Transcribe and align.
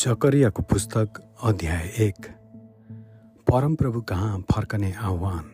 जकरियाको 0.00 0.62
पुस्तक 0.62 1.36
अध्याय 1.42 1.92
एक। 1.98 2.26
परमप्रभु 3.50 4.00
कहाँ 4.00 4.44
फर्कने 4.52 4.92
आह्वान? 4.92 5.44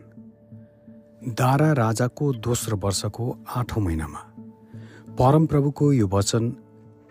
दारा 1.28 1.72
राजाको 1.72 2.32
दोस्रो 2.32 2.76
वर्षको 2.76 3.38
आठौँ 3.56 3.82
महिनामा। 3.82 4.18
परमप्रभुको 5.18 5.92
यो 5.92 6.08
वचन 6.08 6.56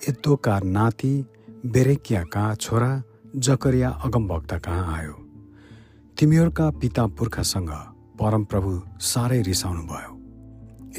यद्दोका 0.09 0.59
नाति 0.59 1.25
बेरेकियाका 1.65 2.55
छोरा 2.55 3.03
जकरिया 3.35 3.89
अगमभक्त 3.89 4.53
कहाँ 4.53 4.97
आयो? 4.97 5.13
तिमीहरूका 6.19 6.71
पिता 6.71 7.07
पुर्खासँग 7.07 7.69
परमप्रभु 8.19 8.81
साह्रै 8.99 9.41
रिसाउनु 9.41 9.81
भयो 9.81 10.11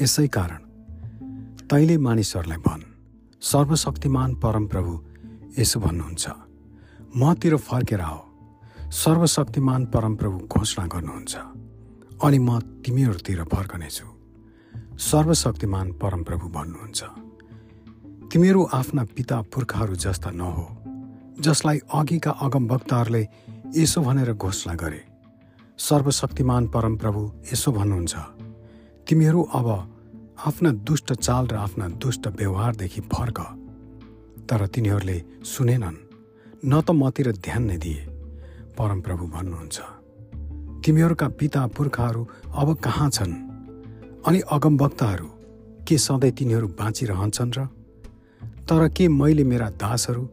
यसै 0.01 0.27
कारण 0.27 0.61
तैँले 1.67 1.97
मानिसहरूलाई 1.97 2.57
भन् 2.57 2.89
सर्वशक्तिमान 3.41 4.35
परमप्रभु 4.35 5.10
यसो 5.59 5.79
भन्नुहुन्छ। 5.79 6.25
मतिर 7.17 7.55
फर्केर 7.57 8.01
आऊ 8.01 8.19
सर्वशक्तिमान 8.91 9.85
परमप्रभु 9.85 10.37
घोषणा 10.47 10.85
गर्नुहुन्छ। 10.87 11.35
अनि 12.23 12.39
म 12.39 12.59
तिमीहरूतिर 12.59 13.43
फर्कनेछु। 13.43 14.07
सर्वशक्तिमान 14.97 15.91
परमप्रभु 15.91 16.47
भन्नुहुन्छ। 16.47 17.03
तिमीहरू 18.31 18.61
आफ्ना 18.73 19.03
पिता 19.15 19.41
पुर्खाहरू 19.41 19.95
जस्ता 19.95 20.31
नहो 20.31 20.65
जसलाई 21.41 21.79
अघिका 21.93 22.31
अगमभक्तहरूले 22.31 23.27
यसो 23.75 24.01
भनेर 24.01 24.33
घोषणा 24.33 24.73
गरे। 24.73 25.03
सर्वशक्तिमान 25.77 26.67
परमप्रभु 26.67 27.21
यसो 27.53 27.71
भन्नुहुन्छ। 27.71 28.15
तिमीहरू 29.07 29.41
अब 29.43 29.67
आफ्ना 30.47 30.71
दुष्ट 30.71 31.13
चाल 31.13 31.47
र 31.47 31.55
आफ्ना 31.55 31.87
दुष्ट 31.87 32.27
व्यवहारदेखि 32.27 33.01
फर्क। 33.01 33.60
तर 34.51 34.67
तिनीहरूले 34.67 35.17
सुनेनन् 35.45 35.95
न 36.65 36.81
त 36.81 36.91
मतिर 36.91 37.31
ध्यान 37.31 37.63
नै 37.63 37.77
दिए। 37.77 38.03
परमप्रभु 38.77 39.25
भन्नुहुन्छ 39.27 39.79
तिमीहरूका 40.83 41.27
पिता 41.27 41.67
पुर्खाहरू 41.67 42.27
अब 42.51 42.75
कहाँ 42.75 43.09
छन्? 43.09 43.33
अनि 44.27 44.39
अगमवक्ताहरू 44.51 45.27
के 45.87 45.97
सधैँ 45.97 46.31
तिनीहरू 46.31 46.67
बाँचिरहन्छन् 46.67 47.55
र? 47.57 47.65
तर 48.67 48.87
के 48.87 49.07
मैले 49.07 49.43
मेरा 49.43 49.69
दासहरू 49.69 50.29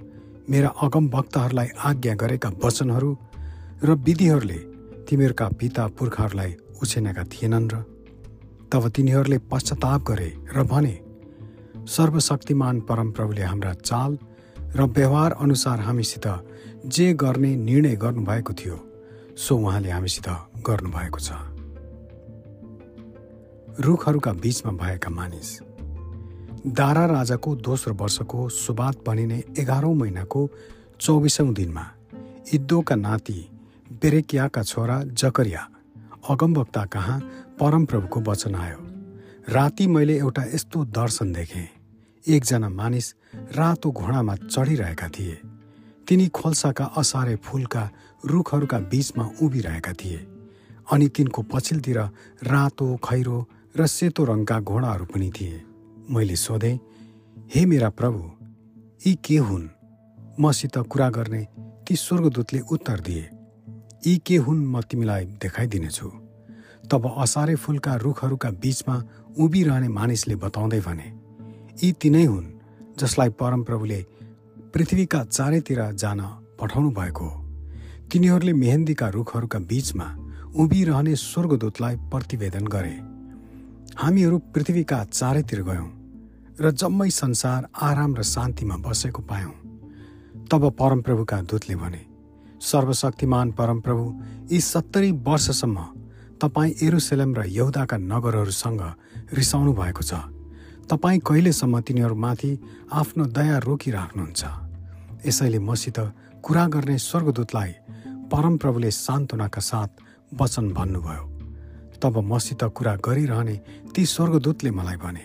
मेरा 0.50 0.68
अगमवक्ताहरूलाई 0.68 1.68
आज्ञा 1.78 2.14
गरेका 2.14 2.50
वचनहरू 2.64 3.10
र 3.84 3.94
विधिहरूले 3.94 4.58
तिमीहरूका 5.06 5.48
पिता 5.48 5.86
पुर्खाहरूलाई 5.86 6.56
उछेनेका 6.82 7.24
थिएनन् 7.24 7.70
र? 7.72 7.74
तब 8.72 8.88
तिनीहरूले 8.88 9.38
पश्चाताप 9.38 10.02
गरे 10.02 10.30
र 10.56 10.62
भने 10.62 11.07
सर्वशक्तिमान 11.88 12.80
परमप्रभुले 12.80 13.42
हाम्रा 13.42 13.72
चाल 13.74 14.18
र 14.76 14.82
व्यवहार 14.86 15.32
अनुसार 15.32 15.80
हामीसित 15.80 16.26
जे 16.86 17.12
गर्ने 17.12 17.54
निर्णय 17.56 17.96
गर्नुभएको 17.96 18.52
थियो 18.52 18.76
सो 19.36 19.56
उहाँले 19.56 19.90
हामीसित 19.90 20.28
गर्नुभएको 20.66 21.18
छ। 21.18 21.30
रुखहरूका 23.80 24.32
बीचमा 24.32 24.72
भएका 24.72 25.10
मानिस। 25.10 25.48
दारा 26.66 27.04
राजाको 27.06 27.54
दोस्रो 27.56 27.94
वर्षको 27.94 28.48
सुबात 28.48 28.96
बनिने 29.06 29.42
एघारौँ 29.58 29.94
महिनाको 29.94 30.48
चौबिसौँ 31.00 31.52
दिनमा 31.54 31.86
इद्दोका 32.54 32.94
नाति 32.96 33.38
बेरेकियाका 34.02 34.62
छोरा 34.62 35.02
जकरिया 35.14 35.68
अगमवक्ता 36.30 36.84
कहाँ 36.84 37.18
परमप्रभुको 37.60 38.20
वचन 38.20 38.54
आयो। 38.54 38.80
राति 39.48 39.86
मैले 39.86 40.18
एउटा 40.18 40.42
यस्तो 40.54 40.84
दर्शन 40.84 41.32
देखेँ। 41.32 41.68
एकजना 42.28 42.68
मानिस 42.68 43.14
रातो 43.56 43.90
घोडामा 43.90 44.34
चढिरहेका 44.36 45.08
थिए। 45.08 45.40
तिनी 46.08 46.26
खोल्साका 46.28 46.84
असारे 46.84 47.36
फुलका 47.36 47.90
रुखहरूका 48.24 48.78
बीचमा 48.78 49.24
उभिरहेका 49.42 49.92
थिए 49.92 50.18
अनि 50.92 51.08
तिनको 51.08 51.42
पछिल्तिर 51.42 51.98
रातो 52.44 52.96
खैरो 52.96 53.38
र 53.76 53.86
सेतो 53.86 54.24
रङका 54.24 54.60
घोडाहरू 54.60 55.04
पनि 55.04 55.30
थिए। 55.30 55.62
मैले 56.10 56.36
सोधेँ 56.36 56.78
हे 57.54 57.64
मेरा 57.66 57.90
प्रभु 57.90 58.20
यी 59.06 59.14
के 59.24 59.36
हुन्? 59.38 59.68
मसित 60.40 60.78
कुरा 60.78 61.08
गर्ने 61.10 61.46
ती 61.86 61.96
स्वर्गदूतले 61.96 62.60
उत्तर 62.60 63.00
दिए। 63.00 63.28
यी 64.06 64.16
के 64.26 64.36
हुन् 64.36 64.66
म 64.66 64.80
तिमीलाई 64.80 65.24
देखाइदिनेछु। 65.42 66.08
तब 66.90 67.14
असारे 67.18 67.54
फुलका 67.54 67.94
रुखहरूका 67.96 68.50
बीचमा 68.50 68.96
उभिरहने 69.38 69.88
मानिसले 69.88 70.36
बताउँदै 70.36 70.80
भने 70.80 71.17
यी 71.82 71.90
तिनै 71.92 72.24
हुन् 72.24 72.46
जसलाई 72.98 73.28
परमप्रभुले 73.40 74.00
पृथ्वीका 74.74 75.18
चारैतिर 75.26 75.80
जान 75.94 76.20
पठाउनु 76.60 76.90
भएको 76.90 77.24
हो। 77.24 77.36
तिनीहरूले 78.10 78.52
मेहेन्दीका 78.52 79.08
रुखहरूका 79.08 79.58
बीचमा 79.70 80.06
उभिरहने 80.58 81.14
स्वर्गदूतलाई 81.16 81.96
प्रतिवेदन 82.10 82.66
गरे। 82.66 82.94
हामीहरू 83.94 84.38
पृथ्वीका 84.54 84.98
चारैतिर 85.04 85.62
गयौँ 85.62 85.88
र 86.60 86.70
जम्मै 86.72 87.08
संसार 87.12 87.68
आराम 87.80 88.16
र 88.16 88.22
शान्तिमा 88.24 88.76
बसेको 88.82 89.22
पायौँ। 89.22 89.54
तब 90.50 90.62
परमप्रभुका 90.74 91.40
दूतले 91.42 91.76
भने 91.76 92.02
सर्वशक्तिमान 92.62 93.50
परमप्रभु 93.52 94.04
यी 94.50 94.60
सत्तरी 94.62 95.10
वर्षसम्म 95.22 95.86
तपाईँ 96.42 96.74
एरुसेलम 96.82 97.34
र 97.34 97.46
यहुदाका 97.50 97.96
नगरहरूसँग 98.02 98.82
रिसाउनु 99.32 99.72
भएको 99.74 100.02
छ। 100.02 100.14
तपाईँ 100.88 101.20
कहिलेसम्म 101.20 101.80
तिनीहरूमाथि 101.84 102.50
आफ्नो 102.90 103.24
दया 103.36 103.56
रोकिराख्नुहुन्छ? 103.60 104.42
यसैले 105.20 105.58
मसित 105.60 105.98
कुरा 106.40 106.64
गर्ने 106.72 106.96
स्वर्गदूतलाई 106.98 107.72
परमप्रभुले 108.32 108.90
सान्त्वनाका 108.90 109.60
साथ 109.60 109.90
वचन 110.32 110.72
भन्नुभयो। 110.72 111.24
तब 112.00 112.14
मसित 112.32 112.64
कुरा 112.72 112.94
गरिरहने 113.04 113.56
ती 113.92 114.02
स्वर्गदूतले 114.06 114.70
मलाई 114.70 114.96
भने 114.96 115.24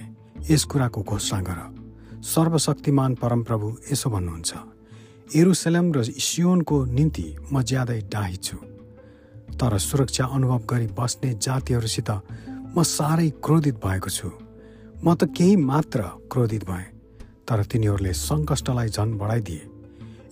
यस 0.52 0.64
कुराको 0.68 1.02
घोषणा 1.02 1.40
गर। 1.48 1.60
सर्वशक्तिमान 2.20 3.16
परमप्रभु 3.24 3.68
यसो 3.92 4.10
भन्नुहुन्छ 4.10 4.52
एरुसलेम 5.32 5.88
र 5.96 6.04
सियोनको 6.04 6.78
निम्ति 6.92 7.28
म 7.54 7.64
ज्यादै 7.64 8.00
डाही 8.12 8.36
छु। 8.36 8.58
तर 9.56 9.78
सुरक्षा 9.80 10.26
अनुभव 10.28 10.62
गरी 10.68 10.88
बस्ने 10.92 11.34
जातिहरूसित 11.40 12.10
म 12.76 12.84
साह्रै 12.84 13.30
क्रोधित 13.40 13.76
भएको 13.80 14.10
छु। 14.10 14.43
म 15.06 15.14
त 15.20 15.24
केही 15.36 15.56
मात्र 15.56 16.02
क्रोधित 16.32 16.64
भएँ 16.64 16.88
तर 17.48 17.64
तिनीहरूले 17.72 18.14
सङ्कष्टलाई 18.14 18.90
झन् 18.90 19.18
बढाइदिए। 19.20 19.64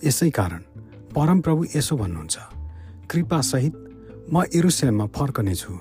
यसै 0.04 0.30
कारण 0.30 0.62
परमप्रभु 1.14 1.64
यसो 1.76 1.96
भन्नुहुन्छ 1.96 2.36
कृपासहित 3.10 3.74
म 4.32 4.42
एरुसलेममा 4.56 5.06
फर्कनेछु 5.16 5.72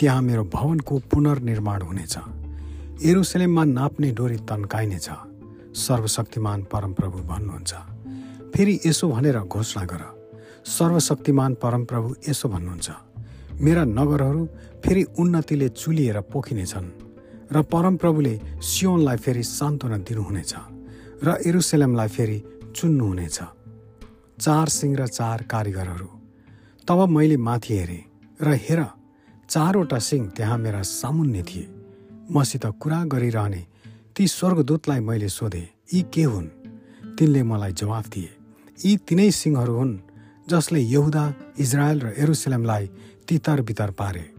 त्यहाँ 0.00 0.22
मेरो 0.22 0.44
भवनको 0.56 0.94
पुनर्निर्माण 1.12 1.82
हुनेछ। 1.82 2.16
एरुसलेममा 3.04 3.64
नाप्ने 3.76 4.10
डोरी 4.18 4.38
तन्काइनेछ। 4.48 5.08
सर्वशक्तिमान 5.84 6.62
परमप्रभु 6.72 7.18
भन्नुहुन्छ। 7.30 7.72
फेरि 8.52 8.74
यसो 8.86 9.08
भनेर 9.12 9.38
घोषणा 9.44 9.84
गर। 9.92 10.02
सर्वशक्तिमान 10.76 11.54
परमप्रभु 11.62 12.08
यसो 12.28 12.48
भन्नुहुन्छ 12.48 12.88
मेरा 13.60 13.84
नगरहरू 13.98 14.42
फेरि 14.84 15.02
उन्नतिले 15.20 15.68
चुलिएर 15.80 16.20
पोखिनेछन्। 16.32 17.05
र 17.52 17.62
परमप्रभुले 17.62 18.34
सियोनलाई 18.60 19.16
फेरि 19.16 19.42
सान्त्वना 19.42 19.98
दिनुहुनेछ 19.98 20.52
र 21.24 21.36
एरुसेलमलाई 21.46 22.08
फेरि 22.08 22.38
चुन्नुहुनेछ। 22.76 23.38
चार 24.40 24.68
सिंह 24.68 24.96
र 24.96 25.06
चार 25.08 25.42
कारिगरहरू। 25.42 26.08
तब 26.88 26.98
मैले 27.08 27.36
माथि 27.36 27.74
हेरेँ 27.74 28.02
र 28.42 28.48
हेर 28.64 28.84
चारवटा 29.48 29.98
सिंह 29.98 30.28
त्यहाँ 30.36 30.58
मेरा 30.58 30.82
सामुन्ने 30.82 31.42
थिए। 31.42 31.68
मसित 32.30 32.66
कुरा 32.82 33.04
गरिरहने 33.04 33.62
ती 34.16 34.26
स्वर्गदूतलाई 34.28 35.00
मैले 35.00 35.28
सोधेँ 35.28 35.66
यी 35.94 36.02
के 36.12 36.22
हुन्? 36.22 36.46
तिनले 37.16 37.42
मलाई 37.42 37.72
जवाफ 37.72 38.08
दिए 38.08 38.30
यी 38.84 38.96
तिनै 39.08 39.30
सिंहहरू 39.30 39.74
हुन् 39.76 39.98
जसले 40.50 40.80
यहुदा 40.80 41.24
इजरायल 41.58 41.98
र 42.00 42.06
एरुसलेमलाई 42.18 42.84
तितर 43.28 43.60
बितर 43.62 43.90
पारे। 43.90 44.35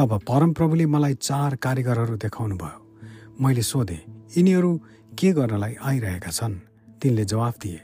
तब 0.00 0.12
परमप्रभुले 0.18 0.84
मलाई 0.86 1.14
चार 1.14 1.54
कारिगरहरू 1.56 2.16
देखाउनु 2.16 2.56
भयो 2.56 3.36
मैले 3.40 3.62
सोधेँ 3.62 4.28
यिनीहरू 4.36 4.70
के 5.12 5.32
गर्नलाई 5.32 5.74
आइरहेका 5.82 6.30
छन्? 6.30 6.54
तिनले 7.00 7.24
जवाफ 7.24 7.58
दिए 7.58 7.80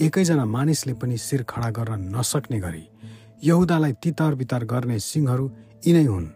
एकैजना 0.00 0.44
मानिसले 0.44 0.92
पनि 0.96 1.16
शिर 1.16 1.42
खडा 1.42 1.70
गर्न 1.70 2.16
नसक्ने 2.16 2.60
गरी 2.60 2.84
यहुदालाई 3.44 3.92
तितर 3.92 4.34
बितर 4.34 4.64
गर्ने 4.64 4.98
सिंहहरू 4.98 5.50
यिनै 5.86 6.04
हुन्। 6.04 6.26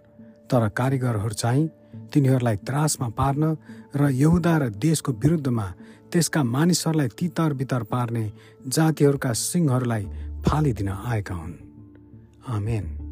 तर 0.50 0.68
कारिगरहरू 0.68 1.34
चाहिँ 1.40 1.64
तिनीहरूलाई 2.12 2.56
त्रासमा 2.68 3.08
पार्न 3.08 3.56
र 3.96 4.10
यहुदा 4.12 4.54
र 4.58 4.68
देशको 4.76 5.12
विरुद्धमा 5.12 5.66
त्यसका 6.12 6.42
मानिसहरूलाई 6.44 7.08
तितर 7.08 7.52
बितर 7.54 7.82
पार्ने 7.88 8.24
जातिहरूका 8.68 9.32
सिंहहरूलाई 9.32 10.04
फालिदिन 10.44 10.88
आएका 10.88 11.34
हुन्। 11.34 11.56
आमेन। 12.48 13.03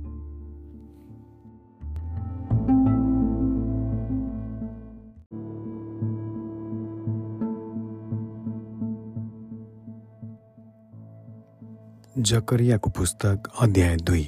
जकरियाको 12.22 12.90
पुस्तक 12.90 13.48
अध्याय 13.60 13.96
दुई। 13.96 14.26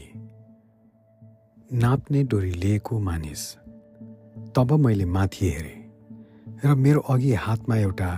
नाप्ने 1.73 2.23
डोरी 2.25 2.50
लिएको 2.52 2.99
मानिस 2.99 3.43
तब 4.56 4.73
मैले 4.73 5.05
माथि 5.05 5.50
हेरेँ 5.50 5.79
र 6.64 6.75
मेरो 6.75 7.00
अघि 7.00 7.32
हातमा 7.35 7.76
एउटा 7.76 8.11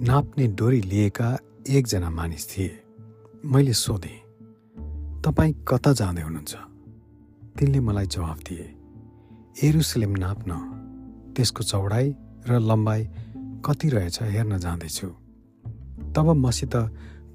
नाप्ने 0.00 0.46
डोरी 0.56 0.80
लिएका 0.80 1.28
एकजना 1.68 2.10
मानिस 2.10 2.48
थिए। 2.48 2.70
मैले 3.44 3.72
सोधेँ 3.72 4.18
तपाईँ 5.20 5.54
कता 5.68 5.92
जाँदै 5.92 6.22
हुनुहुन्छ? 6.22 6.54
तिनले 7.58 7.80
मलाई 7.80 8.06
जवाफ 8.06 8.38
दिए 8.48 8.66
एरुसलेम 9.68 10.12
नाप्न 10.16 10.50
त्यसको 11.36 11.62
चौडाइ 11.62 12.06
र 12.48 12.58
लम्बाइ 12.60 13.00
कति 13.66 13.88
रहेछ 13.88 14.22
हेर्न 14.22 14.58
जाँदैछु। 14.58 15.08
तब 16.16 16.26
मसित 16.36 16.74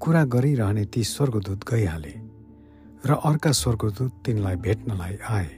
कुरा 0.00 0.22
गरिरहने 0.24 0.84
ती 0.92 1.02
स्वर्गदूत 1.04 1.60
गइहाले 1.70 2.14
र 3.06 3.10
अर्का 3.28 3.52
स्वर्गदूत 3.52 4.12
तिनलाई 4.24 4.56
भेट्नलाई 4.56 5.14
आए 5.28 5.50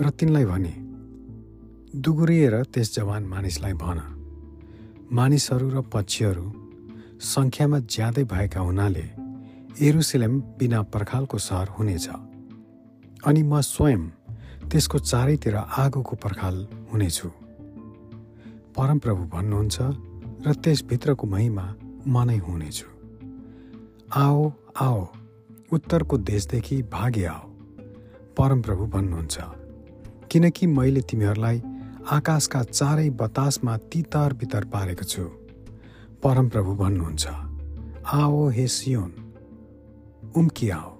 र 0.00 0.10
तिनलाई 0.10 0.44
भने 0.44 0.74
दुगुरिएर 1.96 2.54
त्यस 2.72 2.88
जवान 2.94 3.22
मानिसलाई 3.24 3.74
भन। 3.82 3.98
मानिसहरू 5.12 5.68
र 5.70 5.80
पक्षीहरू 5.92 6.46
सङ्ख्यामा 7.24 7.78
ज्यादै 7.94 8.24
भएका 8.24 8.60
हुनाले 8.60 9.06
एरुसलेम 9.80 10.34
बिना 10.58 10.80
पर्खालको 10.92 11.38
सहर 11.38 11.68
हुनेछ 11.76 12.06
अनि 13.24 13.42
म 13.42 13.60
स्वयं 13.64 14.02
त्यसको 14.70 14.98
चारैतिर 15.10 15.56
आगोको 15.56 16.14
पर्खाल 16.24 16.56
हुनेछु। 16.92 17.28
परमप्रभु 18.76 19.22
भन्नुहुन्छ 19.34 19.76
र 20.46 20.54
त्यसभित्रको 20.62 21.24
महिमा 21.26 21.66
म 22.06 22.16
नै 22.28 22.38
हुनेछु। 22.46 22.97
आओ 24.16 24.52
आओ। 24.80 25.06
उत्तरको 25.72 26.18
देशदेखि 26.18 26.82
भागे 26.82 27.24
आओ। 27.24 27.48
परमप्रभु 28.38 28.86
भन्नुहुन्छ 28.86 29.38
किनकि 30.30 30.66
मैले 30.66 31.00
तिमीहरूलाई 31.00 31.62
आकाशका 32.10 32.62
चारै 32.62 33.10
बतासमा 33.10 33.76
तितर 33.76 34.32
बितर 34.32 34.64
पारेको 34.64 35.04
छु। 35.04 35.22
परमप्रभु 36.22 36.74
भन्नुहुन्छ 36.74 37.26
आओ 38.12 38.48
हे 38.48 38.66
सियोन 38.66 39.12
उम्की 40.36 40.70
आओ। 40.70 40.90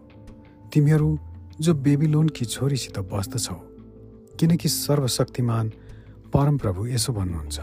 तिमीहरू 0.72 1.18
जो 1.60 1.74
बेबिलोनकी 1.74 2.44
छोरीसित 2.44 2.98
बस्दछौ 2.98 3.54
किनकि 4.40 4.68
सर्वशक्तिमान 4.68 5.72
परमप्रभु 6.34 6.86
यसो 6.86 7.12
भन्नुहुन्छ 7.12 7.58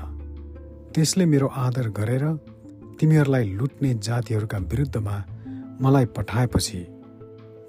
त्यसले 0.95 1.25
मेरो 1.25 1.47
आदर 1.47 1.89
गरेर 1.89 2.25
तिमीहरूलाई 2.99 3.43
लुट्ने 3.53 3.93
जातिहरूका 3.93 4.57
विरुद्धमा 4.57 5.15
मलाई 5.81 6.05
पठाएपछि 6.05 6.85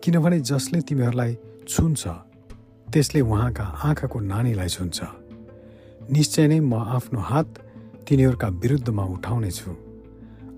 किनभने 0.05 0.39
जसले 0.41 0.81
तिमीहरूलाई 0.81 1.37
छुन्छ 1.69 2.03
त्यसले 2.93 3.21
उहाँका 3.21 3.65
आँखाको 3.65 4.21
नानीलाई 4.21 4.69
छुन्छ। 4.69 4.99
निश्चय 6.11 6.47
नै 6.49 6.61
म 6.61 6.75
आफ्नो 6.75 7.21
हात 7.21 7.49
तिनीहरूका 8.09 8.49
विरुद्धमा 8.63 9.05
उठाउनेछु 9.05 9.71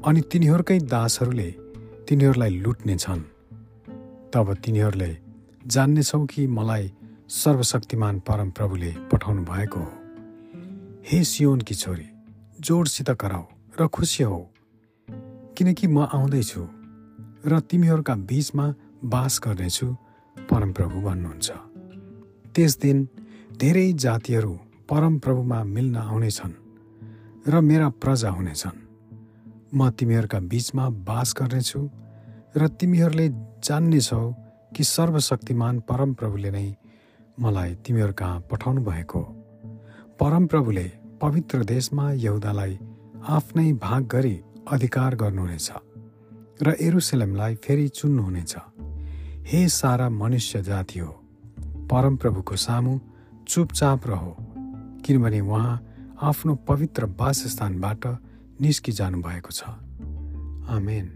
अनि 0.07 0.21
तिनीहरूकै 0.21 0.79
दासहरूले 0.93 1.49
तिनीहरूलाई 2.09 2.51
लुट्नेछन् 2.51 3.23
तब 4.33 4.55
तिनीहरूले 4.65 5.11
जान्नेछौ 5.67 6.25
कि 6.27 6.47
मलाई 6.47 6.93
सर्वशक्तिमान 7.29 8.21
परमप्रभुले 8.21 8.93
पठाउनु 9.13 9.43
भएको 9.45 9.81
हो। 9.81 9.93
हे 11.09 11.25
सियोनकी 11.25 11.75
छोरी 11.75 12.09
जोडसित 12.61 13.11
कराऊ 13.11 13.45
र 13.81 13.87
खुसी 13.89 14.25
हौ 14.25 14.41
किनकि 15.57 15.87
म 15.87 15.99
आउँदैछु। 16.13 16.78
र 17.47 17.61
तिमीहरूका 17.61 18.15
बीचमा 18.15 18.75
बास 19.05 19.41
गर्नेछु 19.45 19.87
परमप्रभु 20.51 21.01
भन्नुहुन्छ। 21.01 21.51
त्यस 22.55 22.79
दिन 22.79 23.09
धेरै 23.57 23.93
जातिहरू 23.93 24.53
परमप्रभुमा 24.89 25.65
मिल्न 25.65 25.97
आउनेछन् 25.97 26.55
र 27.49 27.61
मेरा 27.61 27.89
प्रजा 27.89 28.31
हुनेछन्। 28.31 28.79
म 29.75 29.91
तिमीहरूका 29.91 30.39
बीचमा 30.41 30.89
बास 30.89 31.35
गर्नेछु 31.39 31.81
र 32.57 32.69
तिमीहरूले 32.69 33.29
जान्नेछौ 33.65 34.23
कि 34.77 34.85
सर्वशक्तिमान 34.85 35.81
परमप्रभुले 35.81 36.51
नै 36.51 36.77
मलाई 37.41 37.75
तिमीहरू 37.75 38.13
कहाँ 38.13 38.41
पठाउनु 38.51 38.81
भएको। 38.83 39.23
परमप्रभुले 40.21 40.87
पवित्र 41.21 41.65
देशमा 41.65 42.13
यहुदालाई 42.13 42.79
आफ्नै 43.29 43.73
भाग 43.73 44.03
गरी 44.07 44.37
अधिकार 44.69 45.15
गर्नुहुनेछ। 45.15 45.71
र 46.63 46.77
एरुसलेमलाई 46.81 47.55
फेरि 47.55 47.89
चुन्नुहुनेछ 47.89 48.57
हे 49.47 49.69
सारा 49.69 50.09
मनुष्य 50.09 50.63
जाति 50.63 50.99
हो 50.99 51.13
परमप्रभुको 51.91 52.57
सामु 52.57 52.99
चुपचाप 53.49 54.07
रहो 54.07 54.37
किनभने 55.07 55.41
उहाँ 55.41 55.83
आफ्नो 56.23 56.55
पवित्र 56.55 57.05
वासस्थानबाट 57.05 58.07
निस्किजानु 58.61 59.23
भएको 59.23 59.51
छ। 59.51 59.63
आमेन। 60.69 61.15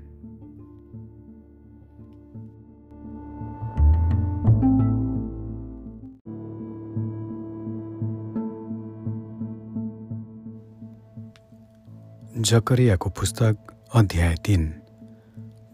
जकरियाको 12.43 13.11
पुस्तक 13.11 13.57
अध्याय 13.95 14.35
तिन। 14.35 14.82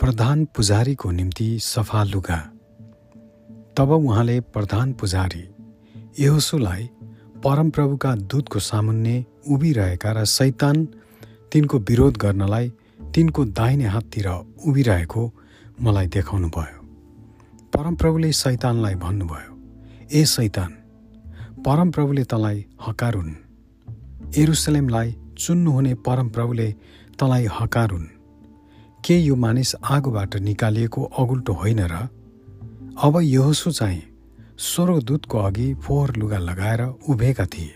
प्रधान 0.00 0.44
पुजारीको 0.56 1.10
निम्ति 1.10 1.46
सफा 1.62 2.02
लुगा। 2.04 2.36
तब 3.76 3.90
उहाँले 3.90 4.38
प्रधान 4.54 4.92
पुजारी 4.92 5.42
यहोसुलाई 6.20 6.84
परमप्रभुका 7.44 8.14
दूतको 8.30 8.58
सामुन्ने 8.58 9.14
उभिरहेका 9.50 10.12
र 10.12 10.24
सैतान 10.24 10.84
तिनको 11.52 11.78
विरोध 11.78 12.16
गर्नलाई 12.16 12.68
तिनको 13.14 13.44
दाहिने 13.58 13.86
हाततिर 13.86 14.28
उभिरहेको 14.68 15.22
मलाई 15.82 16.06
देखाउनु 16.06 16.48
भयो 16.48 16.78
परमप्रभुले 17.72 18.30
सैतानलाई 18.32 18.94
भन्नुभयो 19.04 19.52
ए 20.12 20.24
सैतान 20.26 20.72
परमप्रभुले 21.66 22.24
तँलाई 22.24 22.64
हकारुन्। 22.86 23.32
एरुसलेमलाई 24.38 25.16
चुन्नुहुने 25.38 25.94
परमप्रभुले 26.06 26.68
तँलाई 27.18 27.46
हकारुन्। 27.58 28.06
के 29.08 29.16
यो 29.16 29.34
मानिस 29.36 29.74
आगोबाट 29.84 30.36
निकालिएको 30.36 31.02
अगुल्टो 31.18 31.52
होइन 31.52 31.80
र 31.80 32.08
अब 33.02 33.14
यहोसु 33.22 33.70
चाहिँ 33.70 34.02
स्वर्गदूतको 34.60 35.38
अघि 35.38 35.68
फोहोर 35.74 36.16
लुगा 36.16 36.38
लगाएर 36.38 36.82
उभिएका 36.82 37.46
थिए। 37.46 37.72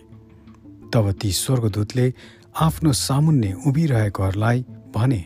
तब 0.92 1.10
ती 1.12 1.30
स्वर्गदूतले 1.32 2.12
आफ्नो 2.60 2.92
सामुन्ने 2.92 3.52
उभिरहेकोहरूलाई 3.66 4.64
भने 4.94 5.24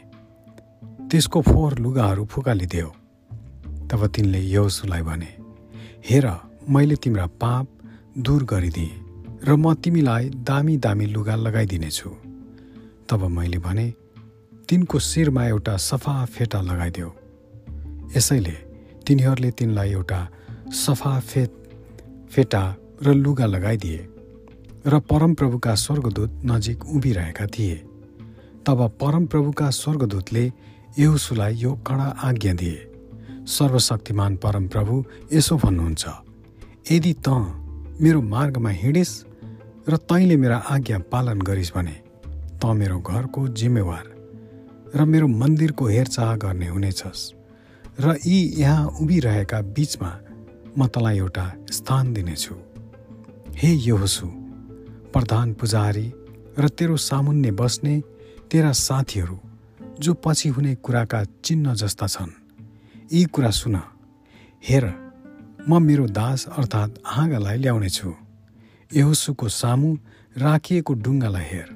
त्यसको 1.10 1.42
फोहोर 1.42 1.78
लुगाहरू 1.78 2.24
फुकालिदेऊ। 2.24 2.90
तब 3.90 4.06
तिनले 4.06 4.40
यहोसुलाई 4.46 5.02
भने 5.02 5.30
हेर 6.10 6.30
मैले 6.70 6.96
तिम्रा 6.96 7.26
पाप 7.26 7.66
दूर 8.18 8.44
गरिदिएँ 8.44 8.94
र 9.42 9.56
म 9.56 9.74
तिमीलाई 9.74 10.30
दामी 10.46 10.76
दामी 10.78 11.06
लुगा 11.06 11.34
लगाइदिनेछु। 11.36 12.10
तब 13.10 13.26
मैले 13.26 13.58
भने 13.58 13.92
तिनको 14.68 14.98
शिरमा 14.98 15.46
एउटा 15.46 15.76
सफा 15.76 16.24
फेटा 16.24 16.60
लगाइदेऊ 16.60 17.10
यसैले 18.16 18.54
तिनीहरूले 19.06 19.50
तिनलाई 19.50 19.90
एउटा 19.90 20.28
सफा 20.74 21.20
फेट 21.20 21.50
फेटा 22.30 22.62
र 23.02 23.14
लुगा 23.14 23.46
लगाइदिए 23.46 24.08
र 24.86 24.98
परमप्रभुका 25.00 25.74
स्वर्गदूत 25.74 26.40
नजिक 26.44 26.84
उभिरहेका 26.86 27.46
थिए। 27.46 27.76
तब 28.66 28.82
परमप्रभुका 29.00 29.70
स्वर्गदूतले 29.70 30.52
यहुसुलाई 30.98 31.54
यो 31.54 31.72
कडा 31.86 32.08
आज्ञा 32.24 32.52
दिए 32.54 32.92
सर्वशक्तिमान 33.46 34.36
परमप्रभु 34.36 35.04
यसो 35.32 35.56
भन्नुहुन्छ 35.56 36.04
यदि 36.90 37.14
त 37.28 37.28
मेरो 38.02 38.22
मार्गमा 38.22 38.70
हिँडिस् 38.70 39.14
र 39.88 39.96
तैँले 39.96 40.36
मेरा 40.36 40.56
आज्ञा 40.56 40.98
पालन 40.98 41.40
गरिस् 41.40 41.74
भने 41.74 41.96
त 42.58 42.74
मेरो 42.74 42.98
घरको 43.00 43.48
जिम्मेवार 43.48 44.15
र 44.96 45.04
मेरो 45.04 45.26
मन्दिरको 45.28 45.86
हेरचाह 45.86 46.36
गर्ने 46.36 46.68
हुनेछस्। 46.68 47.20
र 48.00 48.16
यी 48.26 48.38
यहाँ 48.58 48.86
उभिरहेका 49.00 49.60
बिचमा 49.76 50.10
म 50.78 50.86
तँलाई 50.88 51.16
एउटा 51.16 51.46
स्थान 51.70 52.12
दिनेछु। 52.14 52.54
हे 53.60 53.70
योहसु 53.88 54.26
प्रधान 55.12 55.52
पुजारी 55.54 56.06
र 56.58 56.68
तेरो 56.68 56.96
सामुन्ने 56.96 57.50
बस्ने 57.50 57.94
तेरा 58.50 58.72
साथीहरू 58.72 59.38
जो 60.00 60.14
पछि 60.14 60.48
हुने 60.48 60.74
कुराका 60.74 61.24
चिन्ह 61.44 61.74
जस्ता 61.74 62.06
छन् 62.06 62.32
यी 63.12 63.24
कुरा 63.24 63.50
सुन। 63.50 63.76
हेर 64.64 64.84
म 65.68 65.82
मेरो 65.82 66.06
दास 66.08 66.46
अर्थात् 66.58 66.98
हाँगालाई 67.06 67.56
ल्याउनेछु। 67.58 68.10
यहोसुको 68.90 69.48
सामु 69.48 69.96
राखिएको 70.36 70.92
डुङ्गालाई 70.94 71.44
हेर। 71.44 71.68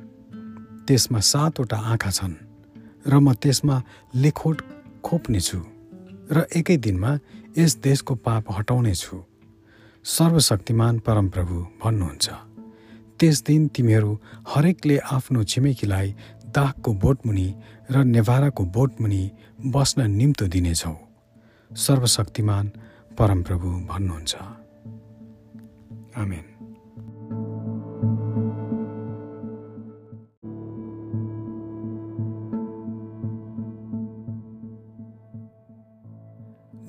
त्यसमा 0.86 1.20
सातवटा 1.20 1.76
आँखा 1.92 2.10
छन्। 2.10 2.49
र 3.06 3.14
म 3.18 3.32
त्यसमा 3.32 3.76
लेखोट 4.14 4.62
खोप्नेछु 5.02 5.60
र 6.30 6.46
एकै 6.56 6.76
दिनमा 6.76 7.10
यस 7.58 7.76
देशको 7.76 8.14
पाप 8.14 8.44
हटाउनेछु। 8.52 9.16
सर्वशक्तिमान 10.04 10.98
परमप्रभु 10.98 11.56
भन्नुहुन्छ 11.84 12.26
त्यस 13.18 13.42
दिन 13.42 13.68
तिमीहरू 13.68 14.12
हरेकले 14.48 14.96
आफ्नो 14.98 15.40
छिमेकीलाई 15.44 16.08
दागको 16.56 16.90
बोटमुनि 16.92 17.48
र 17.90 18.04
नेभाराको 18.04 18.64
बोटमुनि 18.64 19.22
बस्न 19.66 20.10
निम्तो 20.10 20.46
दिनेछौ। 20.46 20.94
सर्वशक्तिमान 21.70 22.66
परमप्रभु 23.18 23.68
भन्नुहुन्छ। 23.90 24.34
आमेन। 26.16 26.49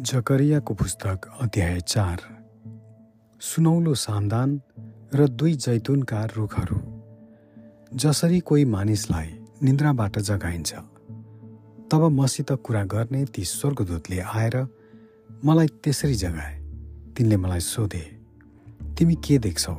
जकरियाको 0.02 0.74
पुस्तक 0.74 1.38
अध्याय 1.42 1.80
चार। 1.82 2.22
सुनौलो 3.42 3.94
सामदान 3.94 4.62
र 5.14 5.28
दुई 5.28 5.54
जैतुनका 5.54 6.26
रुखहरू। 6.26 6.78
जसरी 7.98 8.40
कोही 8.40 8.66
मानिसलाई 8.66 9.28
निन्द्राबाट 9.64 10.20
जगाइन्छ। 10.20 10.74
तब 11.92 12.08
मसित 12.12 12.52
कुरा 12.52 12.84
गर्ने 12.84 13.26
ती 13.26 13.44
स्वर्गदूतले 13.46 14.20
आएर 14.20 14.68
मलाई 15.46 15.68
त्यसरी 15.68 16.14
जगाए। 16.14 16.56
तिनले 17.18 17.38
मलाई 17.38 17.60
सोधे 17.60 18.04
तिमी 18.98 19.16
के 19.16 19.38
देख्छौ? 19.38 19.76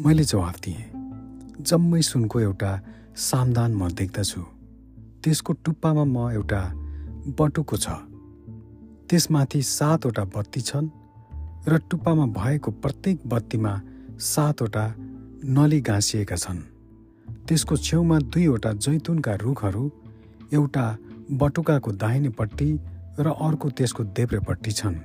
मैले 0.00 0.24
जवाफ 0.24 0.60
दिएँ 0.60 0.84
जम्मै 1.60 2.02
सुनको 2.02 2.40
एउटा 2.40 2.80
सामदान 3.16 3.74
म 3.74 3.88
देख्दछु। 3.88 4.42
त्यसको 5.24 5.52
टुप्पामा 5.52 6.04
म 6.04 6.30
एउटा 6.30 6.62
बटुको 7.40 7.76
छ। 7.76 7.88
त्यसमाथि 9.10 9.60
सातवटा 9.62 10.24
बत्ती 10.34 10.60
छन् 10.60 10.88
र 11.68 11.78
टुप्पामा 11.90 12.26
भएको 12.34 12.70
प्रत्येक 12.82 13.18
बत्तीमा 13.26 13.72
सातवटा 14.18 14.84
नली 15.46 15.80
गाँसिएका 15.80 16.36
छन्। 16.36 16.60
त्यसको 17.46 17.76
छेउमा 17.76 18.18
दुईवटा 18.34 18.72
जैतुनका 18.82 19.34
रुखहरू 19.42 19.84
एउटा 20.52 20.86
बटुकाको 21.30 21.90
दाहिनेपट्टि 22.02 22.70
र 23.18 23.26
अर्को 23.46 23.70
त्यसको 23.70 24.04
देब्रेपट्टि 24.16 24.72
छन्। 24.72 24.96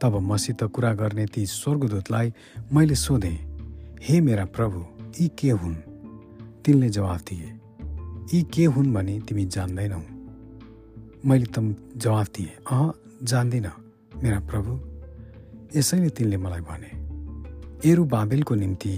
तब 0.00 0.16
मसित 0.30 0.62
कुरा 0.74 0.92
गर्ने 0.94 1.26
ती 1.26 1.44
स्वर्गदूतलाई 1.46 2.32
मैले 2.72 2.94
सोधेँ 2.94 3.38
हे 4.02 4.20
मेरा 4.20 4.44
प्रभु 4.56 4.80
यी 5.20 5.28
के 5.38 5.50
हुन्? 5.50 5.74
तिनले 6.64 6.88
जवाफ 6.88 7.20
दिए 7.28 7.48
यी 8.32 8.42
के 8.54 8.64
हुन् 8.64 8.92
भने 8.94 9.20
तिमी 9.20 9.44
जान्दैनौ। 9.46 10.02
मैले 11.28 11.46
त 11.54 11.76
जवाफ 11.96 12.28
दिएँ 12.36 12.56
अह 12.72 12.90
जान्दिन 13.22 13.66
मेरा 14.22 14.38
प्रभु। 14.50 14.72
यसैले 15.78 16.08
तिनले 16.10 16.36
मलाई 16.36 16.60
भने 16.60 16.90
एरु 17.90 18.04
बाबेलको 18.04 18.54
निम्ति 18.54 18.94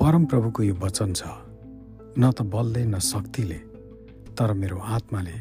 परमप्रभुको 0.00 0.62
यो 0.62 0.74
वचन 0.74 1.12
छ। 1.12 1.22
न 2.18 2.30
त 2.34 2.42
बलले 2.42 2.84
न 2.84 2.98
शक्तिले 2.98 3.58
तर 4.34 4.52
मेरो 4.52 4.78
आत्माले 4.96 5.36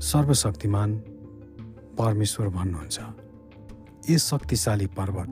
सर्वशक्तिमान 0.00 0.90
परमेश्वर 1.98 2.48
भन्नुहुन्छ। 2.48 2.98
ए 4.10 4.16
शक्तिशाली 4.18 4.86
पर्वत 4.96 5.28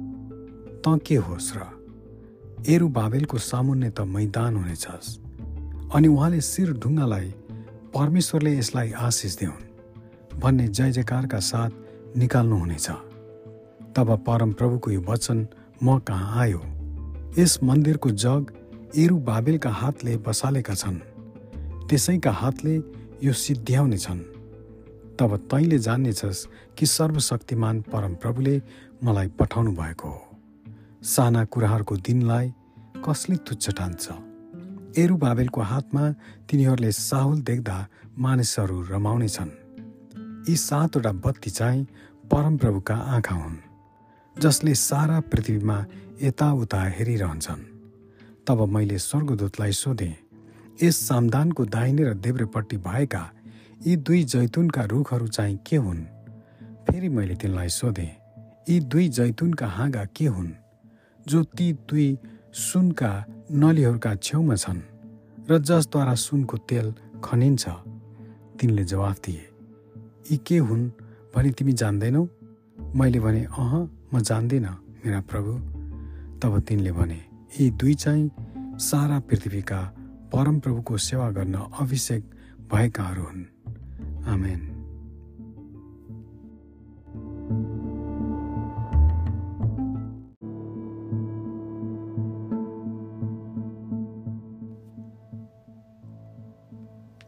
त 0.85 1.01
के 1.07 1.17
होस् 1.17 1.53
र? 1.57 1.61
एरु 2.69 2.89
बाबेलको 2.89 3.39
सामुन्ने 3.39 3.91
त 3.91 4.01
मैदान 4.05 4.57
हुनेछस् 4.57 5.09
अनि 5.95 6.09
उहाँले 6.09 6.41
शिर 6.41 6.73
ढुङ्गालाई 6.83 7.29
परमेश्वरले 7.97 8.53
यसलाई 8.59 8.93
आशिष 9.09 9.37
देऊन् 9.39 10.39
भन्ने 10.41 10.69
जय 10.69 10.93
जयकारका 10.93 11.41
साथ 11.41 11.84
निकाल्नुहुनेछ। 12.17 12.91
तब 13.97 14.25
परमप्रभुको 14.27 14.91
यो 14.91 15.01
वचन 15.01 15.49
म 15.83 15.99
कहाँ 15.99 16.41
आयो? 16.41 16.63
यस 17.39 17.59
मन्दिरको 17.63 18.11
जग 18.11 18.53
एरु 18.97 19.17
बाबेलका 19.17 19.71
हातले 19.71 20.17
बसालेका 20.17 20.75
छन्। 20.75 20.99
त्यसैका 21.89 22.31
हातले 22.31 22.83
यो 23.27 23.33
सिद्ध्याउने 23.33 23.99
छन्। 23.99 24.19
तब 25.19 25.37
तैँले 25.37 25.79
जान्नेछस् 25.79 26.47
कि 26.79 26.87
सर्वशक्तिमान 26.87 27.81
परमप्रभुले 27.81 28.63
मलाई 29.05 29.29
पठाउनु 29.29 29.73
भएको 29.73 30.09
हो। 30.09 30.23
साना 31.03 31.45
कुराहरूको 31.45 31.97
दिनलाई 31.97 32.53
कसले 33.09 33.37
तुच्छ 33.37 33.71
ठान्छ? 33.71 34.09
एरु 34.99 35.17
बाबेलको 35.17 35.61
हातमा 35.61 36.13
तिनीहरूले 36.51 36.93
साहुल 36.93 37.43
देख्दा 37.43 37.87
मानिसहरू 38.19 38.83
रमाउने 38.83 39.29
छन्। 39.29 39.64
यी 40.49 40.57
सातवटा 40.57 41.13
बत्ती 41.25 41.51
चाहिँ 41.51 41.87
परमप्रभुका 42.31 42.95
आँखा 42.95 43.35
हुन् 43.35 43.57
जसले 44.37 44.75
सारा 44.75 45.21
पृथ्वीमा 45.33 45.77
यताउता 46.23 46.81
हेरिरहन्छन्। 46.97 47.63
तब 48.47 48.59
मैले 48.69 48.99
स्वर्गदूतलाई 48.99 49.73
सोधेँ 49.73 50.15
यस 50.83 50.97
सामदानको 51.09 51.65
दाहिने 51.65 52.03
र 52.05 52.15
देब्रेपट्टि 52.15 52.77
भएका 52.77 53.23
यी 53.87 53.97
दुई 53.97 54.25
जैतुनका 54.25 54.85
रुखहरू 54.85 55.27
चाहिँ 55.29 55.57
के 55.67 55.77
हुन्? 55.77 56.03
फेरि 56.85 57.09
मैले 57.09 57.35
तिनलाई 57.41 57.69
सोधेँ 57.69 58.11
यी 58.69 58.81
दुई 58.81 59.09
जैतुनका 59.09 59.67
हाँगा 59.67 60.05
के 60.17 60.27
हुन् 60.27 60.53
जो 61.27 61.43
ती 61.57 61.73
दुई 61.89 62.19
सुनका 62.53 63.13
नलीहरूका 63.51 64.15
छेउमा 64.15 64.57
छन् 64.57 64.83
र 65.49 65.59
जसद्वारा 65.59 66.15
सुनको 66.15 66.57
तेल 66.69 66.95
खनिन्छ? 67.25 67.65
तिनले 68.61 68.85
जवाफ 68.85 69.19
दिए 69.25 69.54
यी 70.31 70.37
के 70.37 70.59
हुन् 70.59 70.91
भने 71.37 71.51
तिमी 71.51 71.73
जान्दैनौ? 71.73 72.29
मैले 72.97 73.21
भने 73.21 73.45
अह 73.45 73.89
म 74.15 74.21
जान्दिनँ 74.21 74.85
मेरा 75.07 75.21
प्रभु। 75.21 75.53
तब 76.41 76.61
तिनले 76.61 76.93
भने 76.93 77.25
यी 77.61 77.71
दुई 77.71 77.95
चाहिँ 77.95 78.31
सारा 78.79 79.21
पृथ्वीका 79.21 79.81
परमप्रभुको 80.33 80.97
सेवा 80.99 81.31
गर्न 81.31 81.55
अभिषेक 81.55 82.25
भएकाहरू 82.75 83.23
हुन्। 83.23 83.45
आमेन। 84.25 84.71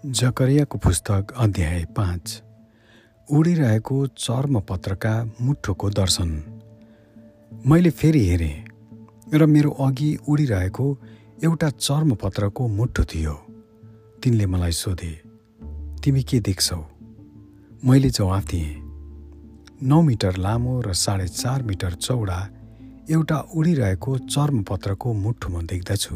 जकरियाको 0.07 0.79
पुस्तक 0.79 1.27
अध्याय 1.37 1.85
पाँच। 1.85 2.46
उडिरहेको 3.29 4.07
चर्मपत्रका 4.07 5.13
मुठोको 5.41 5.89
दर्शन। 5.91 6.29
मैले 7.67 7.91
फेरि 7.91 8.21
हेरेँ 8.27 8.65
र 9.35 9.47
मेरो 9.47 9.71
अघि 9.71 10.11
उडिरहेको 10.29 10.87
एउटा 11.45 11.71
चर्मपत्रको 11.71 12.69
मुठो 12.69 13.05
थियो। 13.05 13.35
तिनले 14.23 14.47
मलाई 14.47 14.73
सोधे 14.73 15.13
तिमी 16.05 16.23
के 16.23 16.41
देख्छौ? 16.41 16.81
मैले 17.85 18.11
जवाफ 18.11 18.45
दिएँ 18.47 18.83
नौ 19.83 20.03
मिटर 20.03 20.37
लामो 20.37 20.81
र 20.81 20.93
साढे 20.95 21.29
चार 21.29 21.63
मिटर 21.63 21.93
चौडा 21.99 22.41
एउटा 23.11 23.39
उडिरहेको 23.55 24.19
चर्मपत्रको 24.19 25.13
म 25.13 25.67
देख्दछु। 25.67 26.15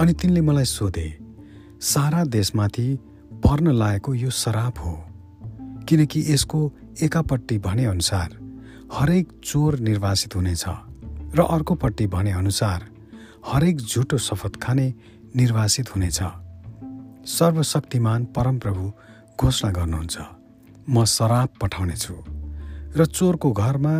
अनि 0.00 0.12
तिनले 0.12 0.40
मलाई 0.40 0.64
सोधे 0.64 1.08
सारा 1.84 2.24
देशमाथि 2.24 2.88
पर्न 3.44 3.72
लागेको 3.72 4.14
यो 4.14 4.30
सराप 4.32 4.78
हो। 4.78 5.13
किनकि 5.88 6.20
यसको 6.32 6.60
एकापट्टि 7.02 7.58
भनेअनुसार 7.58 8.30
हरेक 8.92 9.28
चोर 9.44 9.78
निर्वासित 9.88 10.34
हुनेछ 10.36 10.64
र 11.36 11.42
अर्कोपट्टि 11.54 12.06
भनेअनुसार 12.06 12.80
हरेक 13.46 13.76
झुटो 13.80 14.18
शपथ 14.18 14.60
खाने 14.62 14.86
निर्वासित 15.36 15.94
हुनेछ। 15.94 16.20
सर्वशक्तिमान 17.28 18.24
परमप्रभु 18.36 18.84
घोषणा 19.40 19.70
गर्नुहुन्छ 19.78 20.16
म 20.88 21.04
शराब 21.04 21.48
पठाउनेछु 21.60 22.14
र 22.98 23.06
चोरको 23.16 23.50
घरमा 23.52 23.94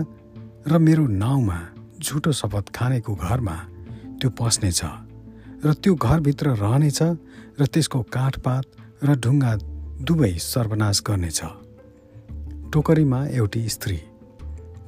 र 0.69 0.79
मेरो 0.79 1.07
नाउँमा 1.25 1.59
झुटो 2.05 2.33
शपथ 2.41 2.73
खानेको 2.77 3.15
घरमा 3.15 3.57
त्यो 4.21 4.31
पस्नेछ 4.39 4.81
र 5.65 5.73
त्यो 5.83 5.95
घरभित्र 5.95 6.55
रहनेछ 6.63 7.01
र 7.61 7.67
त्यसको 7.73 8.03
काठपात 8.15 8.65
र 9.05 9.19
ढुङ्गा 9.25 9.53
दुवै 10.07 10.33
सर्वनाश 10.53 11.03
गर्नेछ। 11.07 11.41
टोकरीमा 12.75 13.27
एउटी 13.27 13.69
स्त्री। 13.69 13.97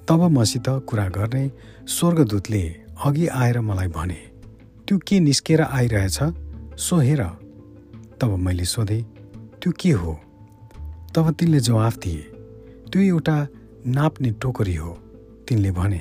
तब 0.08 0.22
मसित 0.30 0.68
कुरा 0.68 1.08
गर्ने 1.08 1.50
स्वर्गदूतले 1.88 2.62
अघि 3.04 3.26
आएर 3.26 3.60
मलाई 3.60 3.88
भने 3.88 4.14
त्यो 4.88 4.98
के 4.98 5.20
निस्केर 5.20 5.60
आइरहेछ? 5.62 6.18
सो 6.78 6.96
हेर। 6.96 7.22
तब 8.20 8.34
मैले 8.36 8.64
सोधेँ 8.64 9.02
त्यो 9.62 9.72
के 9.80 9.90
हो? 9.90 10.18
तब 11.14 11.30
तिनले 11.30 11.60
जवाफ 11.60 11.96
दिए 11.96 12.22
त्यो 12.90 13.02
एउटा 13.02 13.46
नाप्ने 13.86 14.30
टोकरी 14.30 14.74
हो। 14.74 14.92
तिनले 15.48 15.70
भने 15.70 16.00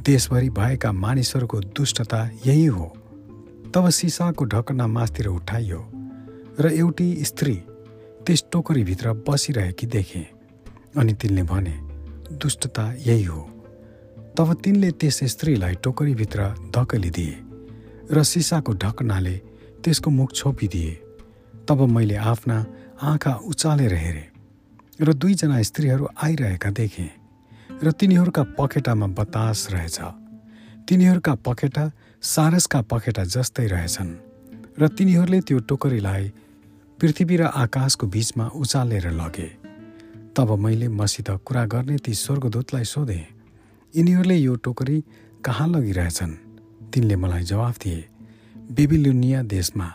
देशभरि 0.00 0.50
भएका 0.50 0.92
मानिसहरूको 0.92 1.60
दुष्टता 1.60 2.30
यही 2.46 2.66
हो। 2.66 2.86
तब 3.74 3.88
सिसाको 3.90 4.44
ढकना 4.44 4.86
मासतिर 4.86 5.26
उठाइयो 5.26 5.82
र 6.60 6.72
एउटी 6.72 7.24
स्त्री 7.24 7.56
त्यस 8.26 8.44
टोकरीभित्र 8.52 9.12
बसिरहेकी 9.12 9.86
देखेँ। 9.86 10.33
अनि 10.96 11.12
तिनले 11.12 11.42
भने 11.42 11.74
दुष्टता 12.32 12.92
यही 13.06 13.24
हो। 13.24 13.40
तब 14.38 14.52
तिनले 14.64 14.90
त्यस 14.90 15.18
स्त्रीलाई 15.32 15.74
टोकरीभित्र 15.84 16.40
धकलिदिए 16.74 17.34
र 18.10 18.22
सिसाको 18.22 18.72
ढकनाले 18.74 19.36
त्यसको 19.84 20.10
मुख 20.10 20.32
छोपिदिए। 20.32 20.92
तब 21.68 21.80
मैले 21.88 22.16
आफ्ना 22.30 22.56
आँखा 23.02 23.32
उचालेर 23.44 23.94
हेरेँ 23.94 24.28
र 25.00 25.12
दुईजना 25.12 25.62
स्त्रीहरू 25.62 26.08
आइरहेका 26.22 26.70
देखेँ 26.70 27.10
र 27.82 27.90
तिनीहरूका 27.90 28.42
पखेटामा 28.58 29.06
बतास 29.18 29.68
रहेछ। 29.72 29.98
तिनीहरूका 30.88 31.34
पखेटा 31.46 31.90
सारसका 32.22 32.80
पखेटा 32.82 33.24
जस्तै 33.26 33.66
रहेछन् 33.66 34.12
र 34.78 34.88
तिनीहरूले 34.88 35.40
त्यो 35.40 35.58
टोकरीलाई 35.68 36.24
पृथ्वी 36.98 37.36
र 37.36 37.42
आकाशको 37.56 38.06
बिचमा 38.06 38.46
उचालेर 38.54 39.10
लगे। 39.12 39.63
तब 40.36 40.58
मैले 40.58 40.88
मसित 40.88 41.30
कुरा 41.30 41.66
गर्ने 41.66 41.96
ती 41.96 42.14
स्वर्गदूतलाई 42.14 42.84
सोधेँ 42.84 43.26
यिनीहरूले 43.96 44.36
यो 44.36 44.54
टोकरी 44.54 45.04
कहाँ 45.44 45.68
लगिरहेछन्? 45.68 46.32
तिनले 46.90 47.16
मलाई 47.16 47.42
जवाफ 47.42 47.78
दिए 47.78 48.08
बेबिलुनिया 48.72 49.42
देशमा। 49.42 49.94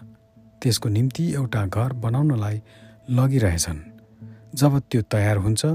त्यसको 0.62 0.90
निम्ति 0.90 1.34
एउटा 1.34 1.66
घर 1.66 1.94
बनाउनलाई 1.94 2.62
लगिरहेछन्। 3.10 3.80
जब 4.56 4.80
त्यो 4.80 5.02
तयार 5.02 5.38
हुन्छ 5.38 5.66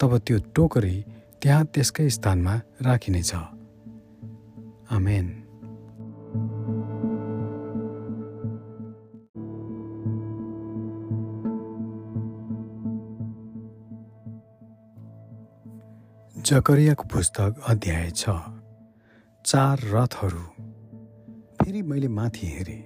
तब 0.00 0.18
त्यो 0.18 0.38
टोकरी 0.38 1.04
त्यहाँ 1.42 1.64
त्यसकै 1.64 2.10
स्थानमा 2.10 2.60
राखिनेछ। 2.82 3.34
आमेन। 4.90 5.37
जकरियाको 16.48 17.04
पुस्तक 17.04 17.56
अध्याय 17.68 18.10
छ। 18.10 18.28
चार 19.44 19.78
रथहरू। 19.84 20.38
फेरि 21.60 21.82
मैले 21.82 22.08
माथि 22.08 22.46
हेरेँ 22.46 22.84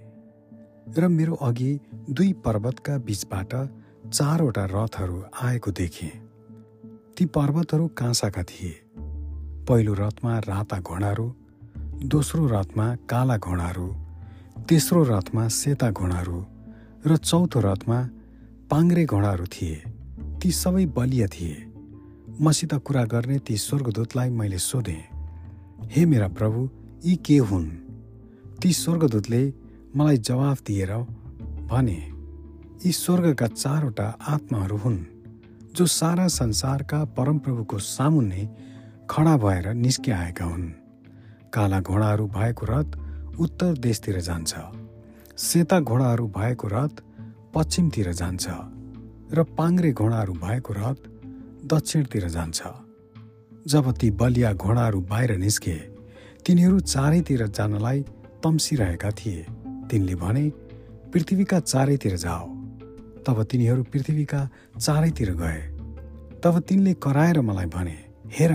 र 0.99 1.09
मेरो 1.09 1.35
अघि 1.35 1.81
दुई 2.11 2.33
पर्वतका 2.33 2.99
बिचबाट 2.99 3.55
चारवटा 4.11 4.65
रथहरू 4.65 5.23
आएको 5.43 5.71
देखेँ। 5.71 6.11
ती 7.17 7.25
पर्वतहरू 7.25 7.89
काँसाका 7.89 8.43
थिए। 8.43 8.83
पहिलो 9.69 9.95
रथमा 9.95 10.39
राता 10.39 10.81
घोडाहरू 10.81 11.35
दोस्रो 12.05 12.47
रथमा 12.47 12.97
काला 12.97 13.37
घोडाहरू 13.37 13.89
तेस्रो 14.69 15.03
रथमा 15.03 15.49
सेता 15.49 15.91
घोडाहरू 15.91 16.47
र 17.07 17.17
चौथो 17.17 17.61
रथमा 17.61 18.09
पाङ्रे 18.71 19.05
घोडाहरू 19.05 19.45
थिए। 19.45 19.83
ती 20.43 20.51
सबै 20.51 20.87
बलिया 20.87 21.27
थिए। 21.27 21.72
मसित 22.43 22.75
कुरा 22.75 23.05
गर्ने 23.05 23.39
ती 23.39 23.57
स्वर्गदूतलाई 23.57 24.31
मैले 24.31 24.59
सोधेँ 24.59 25.03
हे 25.87 26.07
मेरा 26.07 26.29
प्रभु 26.29 26.69
यी 27.05 27.15
के 27.17 27.37
हुन्? 27.39 27.67
ती 28.63 28.73
स्वर्गदूतले 28.73 29.43
मलाई 29.97 30.19
जवाफ 30.19 30.63
दिएर 30.63 30.93
भने 31.71 31.99
यी 32.87 32.93
स्वर्गका 32.93 33.47
चारवटा 33.47 34.07
आत्माहरू 34.29 34.77
हुन् 34.77 34.99
जो 35.75 35.87
सारा 35.87 36.27
संसारका 36.29 37.05
परमप्रभुको 37.05 37.79
सामुन्ने 37.79 38.49
खडा 39.11 39.37
भएर 39.37 39.73
निस्किआएका 39.75 40.45
हुन्। 40.45 40.69
काला 41.55 41.81
घोडाहरू 41.81 42.27
भएको 42.27 42.67
रथ 42.71 42.99
उत्तर 43.41 43.79
देशतिर 43.79 44.21
जान्छ 44.21 44.55
सेता 45.39 45.81
घोडाहरू 45.81 46.27
भएको 46.27 46.69
रथ 46.69 47.03
पश्चिमतिर 47.55 48.13
जान्छ 48.13 48.47
र 49.33 49.43
पाङ्रे 49.59 49.93
घोडाहरू 49.93 50.33
भएको 50.33 50.75
रथ 50.77 51.12
दक्षिणतिर 51.65 52.29
जान्छ। 52.29 52.63
जब 53.67 53.91
ती 53.93 54.11
बलिया 54.11 54.53
घोडाहरू 54.53 55.01
बाहिर 55.01 55.37
निस्के 55.37 55.75
तिनीहरू 56.47 56.81
चारैतिर 56.81 57.47
जानलाई 57.47 58.01
तम्सिरहेका 58.43 59.11
थिए। 59.11 59.47
तिनले 59.91 60.15
भने 60.15 60.49
पृथ्वीका 61.13 61.61
चारैतिर 61.61 62.17
जाओ। 62.17 62.47
तब 63.27 63.43
तिनीहरू 63.43 63.83
पृथ्वीका 63.83 64.49
चारैतिर 64.81 65.31
गए। 65.35 65.61
तब 66.43 66.59
तिनले 66.59 66.95
कराएर 66.95 67.41
मलाई 67.41 67.67
भने 67.67 67.99
हेर 68.33 68.55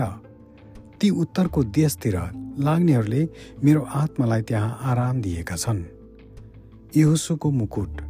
ती 1.00 1.10
उत्तरको 1.10 1.64
देशतिर 1.64 2.16
लाग्नेहरूले 2.58 3.28
मेरो 3.64 3.82
आत्मालाई 3.82 4.42
त्यहाँ 4.42 4.78
आराम 4.82 5.22
दिएका 5.22 5.56
छन्। 5.56 5.84
यहोसुको 6.96 7.50
मुकुट 7.50 8.00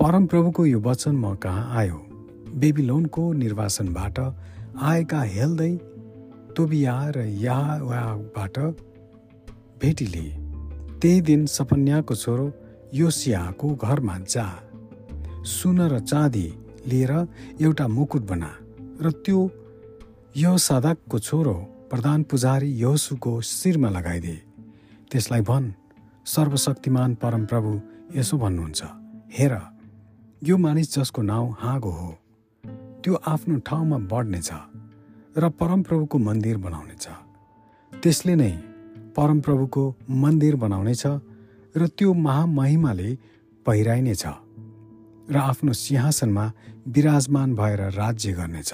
परमप्रभुको 0.00 0.66
यो 0.66 0.80
वचन 0.80 1.16
म 1.16 1.34
कहाँ 1.34 1.76
आयो? 1.76 2.05
बेबिलोनको 2.56 3.22
निर्वासनबाट 3.32 4.18
आएका 4.90 5.20
हेल्दै 5.34 5.72
तोबिया 6.56 6.96
र 7.16 7.24
याबाट 7.44 8.58
भेटिले 9.82 10.26
त्यही 11.00 11.20
दिन 11.20 11.46
सपन्याको 11.46 12.14
छोरो 12.14 12.46
योसियाको 12.94 13.68
घरमा 13.74 14.18
जा 14.34 14.46
सुन 15.56 15.80
र 15.92 16.00
चाँदी 16.00 16.46
लिएर 16.86 17.12
एउटा 17.60 17.86
मुकुट 17.88 18.22
बना 18.22 18.52
र 19.02 19.10
त्यो 19.24 19.40
यो 20.36 20.56
साधकको 20.58 21.18
छोरो 21.18 21.54
प्रधान 21.90 22.22
पुजारी 22.22 22.70
योसुको 22.80 23.40
शिरमा 23.40 23.88
लगाइदिए 23.90 24.42
त्यसलाई 25.10 25.40
भन् 25.40 25.70
सर्वशक्तिमान 26.26 27.14
परमप्रभु 27.14 27.80
यसो 28.16 28.36
भन्नुहुन्छ 28.38 28.80
हेर 29.38 29.54
यो 30.42 30.56
मानिस 30.58 30.98
जसको 30.98 31.22
नाउँ 31.22 31.56
हाँगो 31.60 31.90
हो। 31.90 32.10
त्यो 33.06 33.14
आफ्नो 33.22 33.56
ठाउँमा 33.62 33.98
बढ्नेछ 34.10 34.50
र 35.38 35.48
परमप्रभुको 35.58 36.18
मन्दिर 36.18 36.56
बनाउनेछ। 36.58 37.06
त्यसले 38.02 38.34
नै 38.34 38.50
परमप्रभुको 39.14 39.82
मन्दिर 40.22 40.54
बनाउनेछ 40.62 41.04
र 41.78 41.86
त्यो 41.86 42.10
महामहिमाले 42.26 43.10
पहिराइनेछ 43.66 44.24
र 45.30 45.36
आफ्नो 45.38 45.72
सिंहासनमा 45.82 46.44
विराजमान 46.94 47.54
भएर 47.54 47.80
राज्य 47.94 48.32
गर्नेछ 48.38 48.72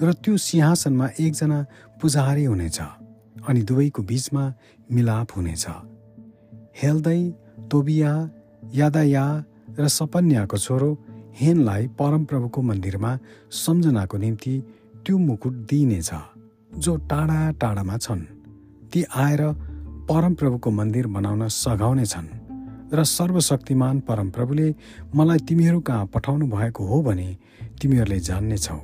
र 0.00 0.08
त्यो 0.24 0.36
सिंहासनमा 0.48 1.06
एकजना 1.20 1.58
पुजारी 2.00 2.44
हुनेछ 2.44 2.78
अनि 3.44 3.60
दुवैको 3.68 4.02
बिचमा 4.08 4.44
मिलाप 4.88 5.28
हुनेछ। 5.36 5.64
हेल्दै 6.80 7.20
तोबिया 7.70 8.12
यादाया 8.80 9.26
र 9.76 9.84
सपन्याको 9.98 10.56
छोरो 10.64 10.90
हेनलाई 11.40 11.86
परमप्रभुको 11.98 12.62
मन्दिरमा 12.62 13.18
सम्झनाको 13.50 14.16
निम्ति 14.18 14.54
त्यो 15.06 15.18
मुकुट 15.18 15.52
दिइनेछ 15.52 16.10
जो 16.78 16.96
टाढा 17.10 17.50
टाढामा 17.50 17.96
छन्। 17.96 18.22
ती 18.92 19.02
आएर 19.16 19.42
परमप्रभुको 20.08 20.70
मन्दिर 20.70 21.06
बनाउन 21.06 21.48
सघाउने 21.48 22.06
छन् 22.06 22.30
र 22.94 23.04
सर्वशक्तिमान 23.04 24.00
परमप्रभुले 24.00 24.74
मलाई 25.16 25.38
तिमीहरू 25.38 25.80
कहाँ 25.80 26.06
पठाउनु 26.06 26.46
भएको 26.46 26.86
हो 26.86 27.02
भने 27.02 27.28
तिमीहरूले 27.82 28.20
जान्नेछौ। 28.20 28.78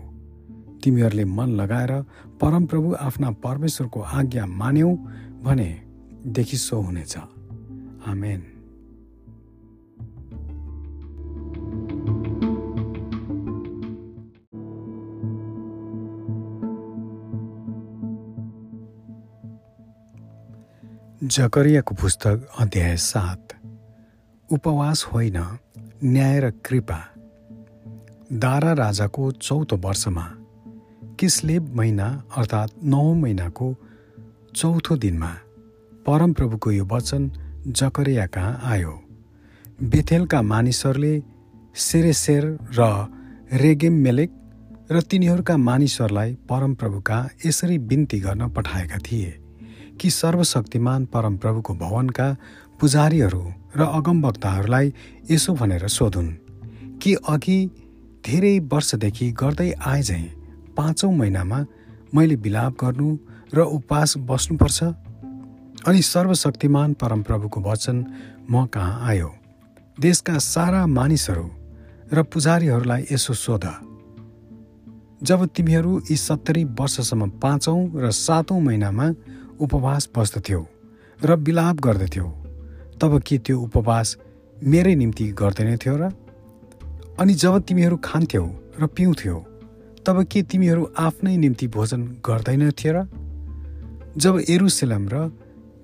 तिमीहरूले 0.82 1.24
मन 1.24 1.48
लगाएर 1.50 1.92
परमप्रभु 2.40 2.94
आफ्ना 3.00 3.30
परमेश्वरको 3.44 4.00
आज्ञा 4.00 4.46
मान्यौ 4.46 4.92
भने 5.44 5.70
देखि 6.26 6.56
सो 6.56 6.80
हुनेछ। 6.80 7.16
आमेन। 8.06 8.49
जकरियाको 21.30 21.94
पुस्तक 21.94 22.46
अध्याय 22.58 22.96
सात। 22.96 23.48
उपवास 24.52 25.04
होइन 25.04 25.36
न्याय 26.04 26.40
र 26.40 26.50
कृपा। 26.50 26.98
दारा 28.32 28.72
राजाको 28.72 29.30
चौथो 29.32 29.76
वर्षमा 29.76 30.24
किस्लेब 31.20 31.76
महिना 31.76 32.24
अर्थात् 32.36 32.72
नौ 32.84 33.14
महिनाको 33.14 33.74
चौथो 34.56 34.96
दिनमा 34.96 35.28
परमप्रभुको 36.06 36.70
यो 36.70 36.84
वचन 36.84 37.30
जकरिया 37.66 38.26
कहाँ 38.26 38.60
आयो। 38.64 39.02
बेथेलका 39.82 40.42
मानिसहरूले 40.42 41.22
सेरेसेर 41.76 42.58
र 42.78 43.06
रेगेम 43.52 43.92
मेलेक 43.92 44.30
र 44.92 45.00
तिनीहरूका 45.00 45.56
मानिसहरूलाई 45.56 46.34
परमप्रभुका 46.34 47.28
यसरी 47.46 47.78
बिन्ती 47.78 48.20
गर्न 48.20 48.48
पठाएका 48.48 48.98
थिए। 48.98 49.39
कि 50.00 50.10
सर्वशक्तिमान 50.10 51.04
परमप्रभुको 51.04 51.74
भवनका 51.74 52.36
पुजारीहरू 52.80 53.42
र 53.76 53.80
अगमवक्ताहरूलाई 53.80 54.92
यसो 55.30 55.54
भनेर 55.54 55.88
सोधुन् 55.88 56.30
कि 57.02 57.14
अघि 57.14 57.58
धेरै 58.26 58.58
वर्षदेखि 58.58 59.30
गर्दै 59.32 59.70
आएझै 59.72 60.22
पाँचौँ 60.76 61.12
महिनामा 61.12 61.66
मैले 62.14 62.34
विलाप 62.34 62.72
गर्नु 62.84 63.18
र 63.54 63.60
उपवास 63.60 64.14
बस्नुपर्छ? 64.18 64.78
अनि 65.88 66.02
सर्वशक्तिमान 66.02 66.92
परमप्रभुको 66.92 67.60
वचन 67.60 67.96
म 68.50 68.66
कहाँ 68.66 69.08
आयो? 69.08 69.30
देशका 70.00 70.38
सारा 70.38 70.86
मानिसहरू 70.86 71.50
र 72.12 72.22
पुजारीहरूलाई 72.22 73.04
यसो 73.12 73.34
सोध। 73.34 73.64
जब 75.22 75.46
तिमीहरू 75.46 76.00
यी 76.10 76.16
सत्तरी 76.16 76.64
वर्षसम्म 76.64 77.28
पाँचौँ 77.42 77.80
र 77.94 78.10
सातौँ 78.10 78.60
महिनामा 78.60 79.06
उपवास 79.60 80.08
बस्दथ्यौ 80.16 80.62
र 81.20 81.36
बिलाप 81.36 81.76
गर्दथ्यौ। 81.76 82.28
तब 83.00 83.20
के 83.20 83.38
त्यो 83.38 83.60
उपवास 83.60 84.16
मेरै 84.64 84.94
निम्ति 84.94 85.26
गर्दैनथ्यो 85.32 85.96
र? 85.96 86.10
अनि 87.18 87.34
जब 87.34 87.58
तिमीहरू 87.60 87.96
खान्थ्यौ 87.96 88.46
र 88.80 88.86
पिउँथ्यौ 88.86 89.38
तब 90.06 90.22
के 90.24 90.42
तिमीहरू 90.42 90.82
आफ्नै 90.98 91.36
निम्ति 91.36 91.66
भोजन 91.68 92.02
गर्दैनथ्यो 92.26 92.92
र? 92.92 92.98
जब 94.16 94.34
एरुसेलम 94.48 95.08
र 95.08 95.28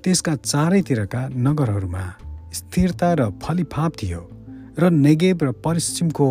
त्यसका 0.05 0.35
चारैतिरका 0.35 1.29
नगरहरूमा 1.37 2.05
स्थिरता 2.53 3.09
र 3.15 3.31
फलिफाप 3.43 3.93
थियो 4.03 4.23
र 4.79 4.91
नेगेब 4.91 5.43
र 5.43 5.53
पश्चिमको 5.65 6.29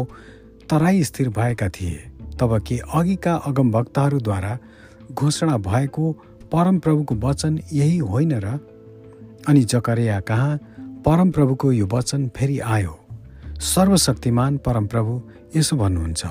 तराई 0.70 1.04
स्थिर 1.04 1.30
भएका 1.30 1.70
थिए 1.70 1.98
तब 2.40 2.52
के 2.68 2.78
अघिका 2.94 3.34
अगमभक्तहरूद्वारा 3.48 4.58
घोषणा 5.12 5.58
भएको 5.58 6.06
परमप्रभुको 6.52 7.16
वचन 7.24 7.60
यही 7.74 7.98
होइन 7.98 8.34
र 8.40 8.60
अनि 9.48 9.64
जकरिया 9.64 10.20
कहाँ 10.20 10.58
परमप्रभुको 11.06 11.72
यो 11.72 11.88
वचन 11.94 12.28
फेरि 12.36 12.60
आयो। 12.60 12.94
सर्वशक्तिमान 13.64 14.58
परमप्रभु 14.58 15.22
यसो 15.56 15.76
भन्नुहुन्छ 15.78 16.24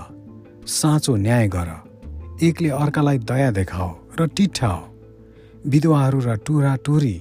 साँचो 0.70 1.16
न्याय 1.16 1.48
गर 1.48 1.70
एकले 2.42 2.68
अर्कालाई 2.74 3.18
दया 3.30 3.50
देखाओ 3.50 3.90
र 4.20 4.26
टिठाओ 4.36 4.80
विधवाहरू 5.66 6.20
र 6.20 6.36
टुरा 6.46 6.74
टुरी 6.84 7.16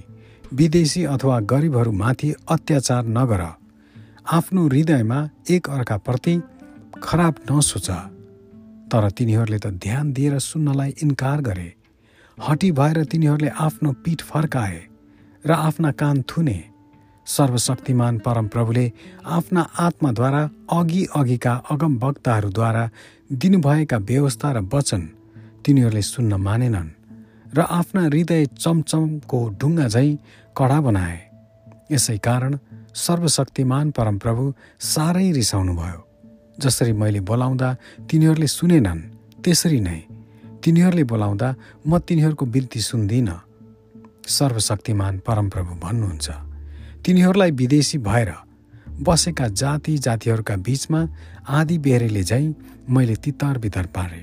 विदेशी 0.52 1.04
अथवा 1.04 1.38
गरिबहरूमाथि 1.50 2.34
अत्याचार 2.48 3.04
नगर। 3.08 3.42
आफ्नो 4.32 4.66
हृदयमा 4.66 5.18
एक 5.50 5.70
अर्काप्रति 5.70 6.34
खराब 7.02 7.34
नसोच। 7.50 7.88
तर 8.90 9.10
तिनीहरूले 9.10 9.58
त 9.58 9.66
ध्यान 9.82 10.12
दिएर 10.12 10.38
सुन्नलाई 10.40 10.90
इन्कार 11.02 11.40
गरे। 11.40 11.68
हटी 12.38 12.70
भएर 12.72 13.04
तिनीहरूले 13.04 13.48
आफ्नो 13.48 13.92
पिठ 14.04 14.22
फर्काए 14.22 14.80
र 15.44 15.50
आफ्ना 15.52 15.90
कान 15.92 16.22
थुने। 16.22 16.58
सर्वशक्तिमान 17.26 18.18
परमप्रभुले 18.18 18.86
आफ्ना 19.36 19.62
आत्माद्वारा 19.78 20.42
अघि 20.72 21.04
अघिका 21.16 21.52
अगम 21.70 21.96
वक्ताहरूद्वारा 21.98 22.88
दिनुभएका 23.32 23.98
व्यवस्था 24.10 24.52
र 24.52 24.60
वचन 24.74 25.02
तिनीहरूले 25.64 26.02
सुन्न 26.04 26.34
मानेनन् 26.46 26.90
र 27.56 27.60
आफ्ना 27.70 28.02
हृदय 28.02 28.46
चमचमको 28.54 29.38
ढुङ्गा 29.60 29.86
झैँ 29.88 30.18
कडा 30.56 30.80
बनाए। 30.80 31.18
यसै 31.92 32.16
कारण 32.18 32.58
सर्वशक्तिमान 32.96 33.90
परमप्रभु 33.90 34.52
साह्रै 34.92 35.30
रिसाउनुभयो 35.32 36.00
जसरी 36.58 36.92
मैले 36.92 37.20
बोलाउँदा 37.20 37.68
तिनीहरूले 38.10 38.48
सुनेनन् 38.48 39.02
त्यसरी 39.44 39.80
नै 39.80 40.00
तिनीहरूले 40.64 41.04
बोलाउँदा 41.04 41.48
म 41.86 41.98
तिनीहरूको 41.98 42.44
बिन्ती 42.46 42.80
सुन्दिनँ। 42.80 43.40
सर्वशक्तिमान 44.26 45.18
परमप्रभु 45.18 45.74
भन्नुहुन्छ। 45.76 46.28
तिनीहरूलाई 47.04 47.50
विदेशी 47.50 47.98
भएर 47.98 48.32
बसेका 49.02 49.48
जाति 49.48 49.98
जातिहरूका 49.98 50.56
बीचमा 50.56 51.00
आदि 51.48 51.78
बेहरीले 51.78 52.22
झैँ 52.22 52.54
मैले 52.88 53.16
तितर 53.16 53.58
बितर 53.58 53.86
पारे। 53.86 54.22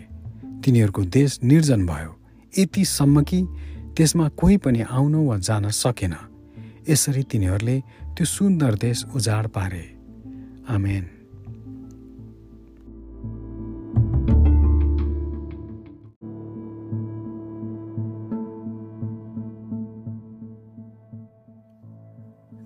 तिनीहरूको 0.65 1.01
देश 1.05 1.39
निर्जन 1.43 1.85
भयो। 1.85 2.11
यतिसम्म 2.57 3.23
कि 3.23 3.39
त्यसमा 3.97 4.27
कोही 4.29 4.57
पनि 4.57 4.81
आउन 4.81 5.15
वा 5.15 5.37
जान 5.37 5.69
सकेन। 5.69 6.15
यसरी 6.89 7.23
तिनीहरूले 7.23 7.79
त्यो 8.17 8.25
सुन्दर 8.25 8.75
देश 8.75 9.05
उजाड 9.15 9.47
पारे। 9.47 9.85
आमेन। 10.69 11.20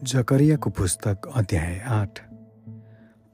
जकरियाको 0.05 0.69
पुस्तक 0.69 1.31
अध्याय 1.35 1.79
आठ। 1.79 2.19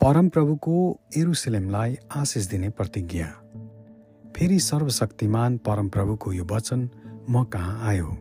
परमप्रभुको 0.01 0.99
एरुसलेमलाई 1.17 1.97
आशिष 2.15 2.45
दिने 2.45 2.69
प्रतिज्ञा। 2.69 3.25
फेरि 4.35 4.59
सर्वशक्तिमान 4.59 5.57
परमप्रभुको 5.57 6.33
यो 6.33 6.45
वचन 6.45 6.89
म 7.29 7.43
कहाँ 7.43 7.87
आयो? 7.87 8.17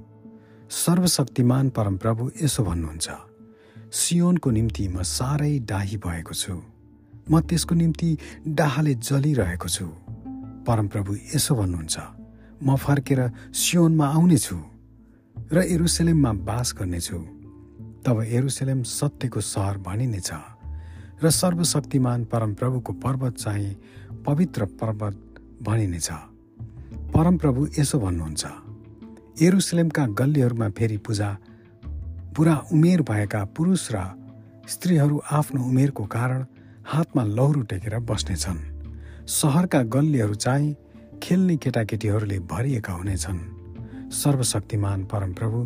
सर्वशक्तिमान 0.70 1.70
परमप्रभु 1.70 2.30
यसो 2.42 2.64
भन्नुहुन्छ 2.64 3.08
सियोनको 3.92 4.50
निम्ति 4.50 4.88
म 4.88 5.02
साह्रै 5.02 5.58
डाही 5.58 5.96
भएको 5.96 6.34
छु। 6.34 6.62
म 7.30 7.40
त्यसको 7.40 7.74
निम्ति 7.74 8.18
डाहाले 8.48 8.94
जलिरहेको 8.94 9.68
छु। 9.68 9.86
परमप्रभु 10.66 11.16
यसो 11.34 11.54
भन्नुहुन्छ 11.54 11.98
म 12.62 12.76
फर्केर 12.76 13.30
सियोनमा 13.54 14.06
आउनेछु 14.06 14.56
र 15.52 15.62
एरुसलेममा 15.62 16.32
बास 16.32 16.74
गर्नेछु। 16.78 17.39
तब 18.06 18.22
एरुसलेम 18.22 18.82
सत्यको 18.82 19.40
सहर 19.40 19.78
भनिनेछ 19.78 20.30
र 21.22 21.30
सर्वशक्तिमान 21.30 22.24
परमप्रभुको 22.24 22.92
पर्वत 22.92 23.34
चाहिँ 23.36 23.76
पवित्र 24.26 24.64
पर्वत 24.80 25.16
भनिनेछ। 25.62 26.08
परमप्रभु 27.14 27.66
यसो 27.78 27.98
भन्नुहुन्छ 27.98 29.42
एरुसलेमका 29.42 30.06
गल्लीहरूमा 30.20 30.68
फेरि 30.78 30.96
पूजा 30.96 31.28
पुरा 32.36 32.54
उमेर 32.72 33.02
भएका 33.02 33.44
पुरुष 33.56 33.88
र 33.92 34.04
स्त्रीहरू 34.68 35.20
आफ्नो 35.30 35.64
उमेरको 35.64 36.04
कारण 36.06 36.44
हातमा 36.86 37.24
लौरो 37.24 37.62
टेकेर 37.70 37.98
बस्नेछन्। 38.00 38.60
सहरका 39.28 39.82
गल्लीहरू 39.94 40.34
चाहिँ 40.34 40.76
खेल्ने 41.22 41.56
केटाकेटीहरूले 41.56 42.38
भरिएका 42.52 42.92
हुनेछन्। 42.92 43.40
सर्वशक्तिमान 44.12 45.04
परमप्रभु 45.04 45.58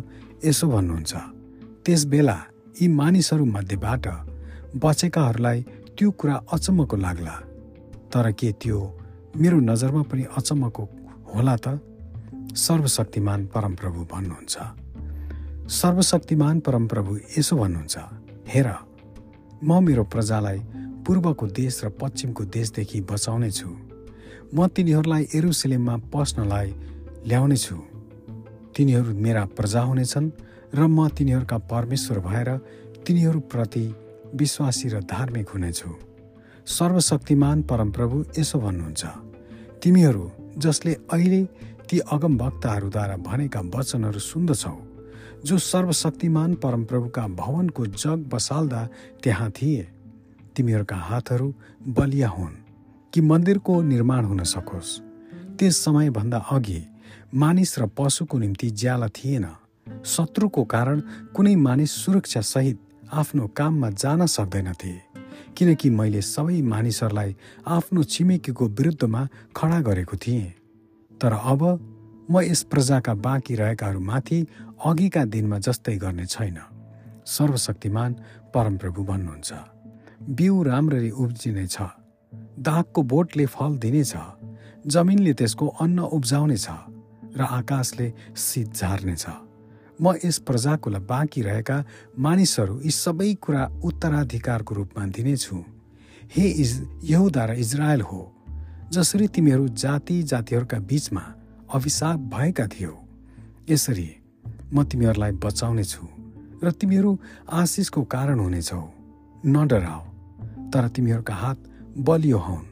यसो 0.45 0.67
भन्नुहुन्छ 0.67 1.13
त्यस 1.85 2.05
बेला 2.11 2.37
यी 2.81 2.87
मानिसहरू 2.99 3.45
मध्येबाट 3.45 4.05
बचेकाहरूलाई 4.81 5.61
त्यो 5.97 6.09
कुरा 6.19 6.35
अचम्मको 6.53 6.95
लाग्ला। 6.97 7.35
तर 8.11 8.25
के 8.39 8.51
त्यो 8.61 8.79
मेरो 9.41 9.59
नजरमा 9.69 10.01
पनि 10.09 10.23
अचम्मको 10.37 10.83
होला 11.33 11.55
त? 11.55 11.67
सर्वशक्तिमान 12.65 13.45
परमप्रभु 13.53 13.99
भन्नुहुन्छ। 14.11 14.55
सर्वशक्तिमान 15.79 16.59
परमप्रभु 16.65 17.11
यसो 17.37 17.55
भन्नुहुन्छ 17.61 17.95
हेर 18.53 18.67
म 19.63 19.69
मेरो 19.85 20.03
प्रजालाई 20.13 20.59
पूर्वको 21.05 21.45
देश 21.59 21.73
र 21.83 21.89
पश्चिमको 22.01 22.43
देशदेखि 22.55 23.01
बचाउने 23.11 23.49
छु 23.51 23.69
म 24.55 24.67
तिनीहरूलाई 24.73 25.23
एरुसलेममा 25.37 25.95
पस्नलाई 26.13 26.67
ल्याउनेछु। 27.29 27.77
तिनीहरू 28.73 29.11
मेरा 29.25 29.43
प्रजा 29.57 29.81
हुनेछन् 29.89 30.27
र 30.75 30.87
म 30.87 31.07
तिनीहरूका 31.07 31.57
परमेश्वर 31.71 32.19
भएर 32.19 32.49
तिनीहरूप्रति 33.07 33.85
विश्वासी 34.35 34.89
र 34.89 34.99
धार्मिक 35.07 35.49
हुनेछु। 35.49 35.89
सर्वशक्तिमान 36.67 37.61
परमप्रभु 37.61 38.23
यसो 38.39 38.59
भन्नुहुन्छ 38.59 39.05
तिमीहरू 39.83 40.25
जसले 40.57 40.93
अहिले 41.13 41.41
ती 41.89 41.99
अगमभक्तहरूद्वारा 42.11 43.15
भनेका 43.17 43.61
वचनहरू 43.75 44.19
सुन्दछौ 44.19 44.77
जो 45.45 45.57
सर्वशक्तिमान 45.57 46.53
परमप्रभुका 46.55 47.27
भवनको 47.39 47.85
जग 47.85 48.29
बसाल्दा 48.33 48.81
त्यहाँ 49.23 49.49
थिए 49.51 49.87
तिमीहरूका 50.55 50.95
हातहरू 50.95 51.53
बलिया 51.87 52.29
हुन् 52.29 52.55
कि 53.13 53.21
मन्दिरको 53.21 53.81
निर्माण 53.81 54.25
हुन 54.25 54.43
सकोस्। 54.43 54.99
त्यस 55.57 55.83
समयभन्दा 55.85 56.37
अघि 56.51 56.81
मानिस 57.33 57.79
र 57.79 57.85
पशुको 57.87 58.37
निम्ति 58.37 58.69
ज्याला 58.71 59.07
थिएन। 59.07 59.45
शत्रुको 60.05 60.63
कारण 60.63 61.01
कुनै 61.35 61.55
मानिस 61.55 61.91
सुरक्षासहित 62.03 62.79
आफ्नो 63.13 63.47
काममा 63.57 63.89
जान 63.89 64.25
सक्दैनथे 64.25 64.93
किनकि 65.57 65.89
मैले 65.89 66.21
सबै 66.21 66.61
मानिसहरूलाई 66.61 67.35
आफ्नो 67.67 68.03
छिमेकीको 68.03 68.65
विरुद्धमा 68.67 69.27
खडा 69.55 69.79
गरेको 69.81 70.17
थिएँ। 70.17 70.53
तर 71.11 71.33
अब 71.33 71.61
म 72.31 72.41
यस 72.41 72.63
प्रजाका 72.71 73.13
बाँकी 73.13 73.55
रहेकाहरूमाथि 73.55 74.39
अघिका 74.85 75.23
दिनमा 75.25 75.57
जस्तै 75.59 75.95
गर्ने 75.97 76.25
छैन। 76.25 76.57
सर्वशक्तिमान 77.27 78.13
परमप्रभु 78.53 79.03
भन्नुहुन्छ 79.03 79.53
बिउ 80.37 80.63
राम्ररी 80.63 81.09
उब्जिनेछ 81.11 81.77
दागको 82.59 83.01
बोटले 83.03 83.45
फल 83.45 83.77
दिनेछ 83.77 84.13
जमिनले 84.87 85.33
त्यसको 85.33 85.67
अन्न 85.81 85.99
उब्जाउनेछ 86.17 86.67
र 87.37 87.41
आकाशले 87.41 88.07
शीत 88.37 88.73
झार्नेछ। 88.73 89.25
म 90.01 90.13
यस 90.25 90.37
प्रजाको 90.47 90.89
बाँकी 90.91 91.41
रहेका 91.41 91.77
मानिसहरू 92.19 92.79
यी 92.81 92.91
सबै 92.91 93.33
कुरा 93.41 93.63
उत्तराधिकारको 93.83 94.75
रूपमा 94.75 95.05
दिनेछु। 95.07 95.57
हे 96.35 96.45
इज 96.61 96.71
यहुदा 97.03 97.45
र 97.45 97.51
इजरायल 97.59 98.01
हो 98.01 98.21
जसरी 98.93 99.27
तिमीहरू 99.27 99.67
जाति 99.67 100.21
जातिहरूका 100.23 100.79
बीचमा 100.79 101.23
अभिशाप 101.73 102.19
भएका 102.33 102.65
थियौ। 102.67 102.93
यसरी 103.69 104.09
म 104.73 104.83
तिमीहरूलाई 104.83 105.31
बचाउने 105.43 105.83
छु 105.83 106.07
र 106.63 106.71
तिमीहरू 106.71 107.11
आशिषको 107.51 108.01
कारण 108.03 108.39
हुनेछौ। 108.39 108.83
न 109.45 109.67
डराओ 109.67 110.03
तर 110.71 110.87
तिमीहरूका 110.89 111.35
हात 111.35 111.57
बलियो 111.97 112.37
हौन्। 112.37 112.65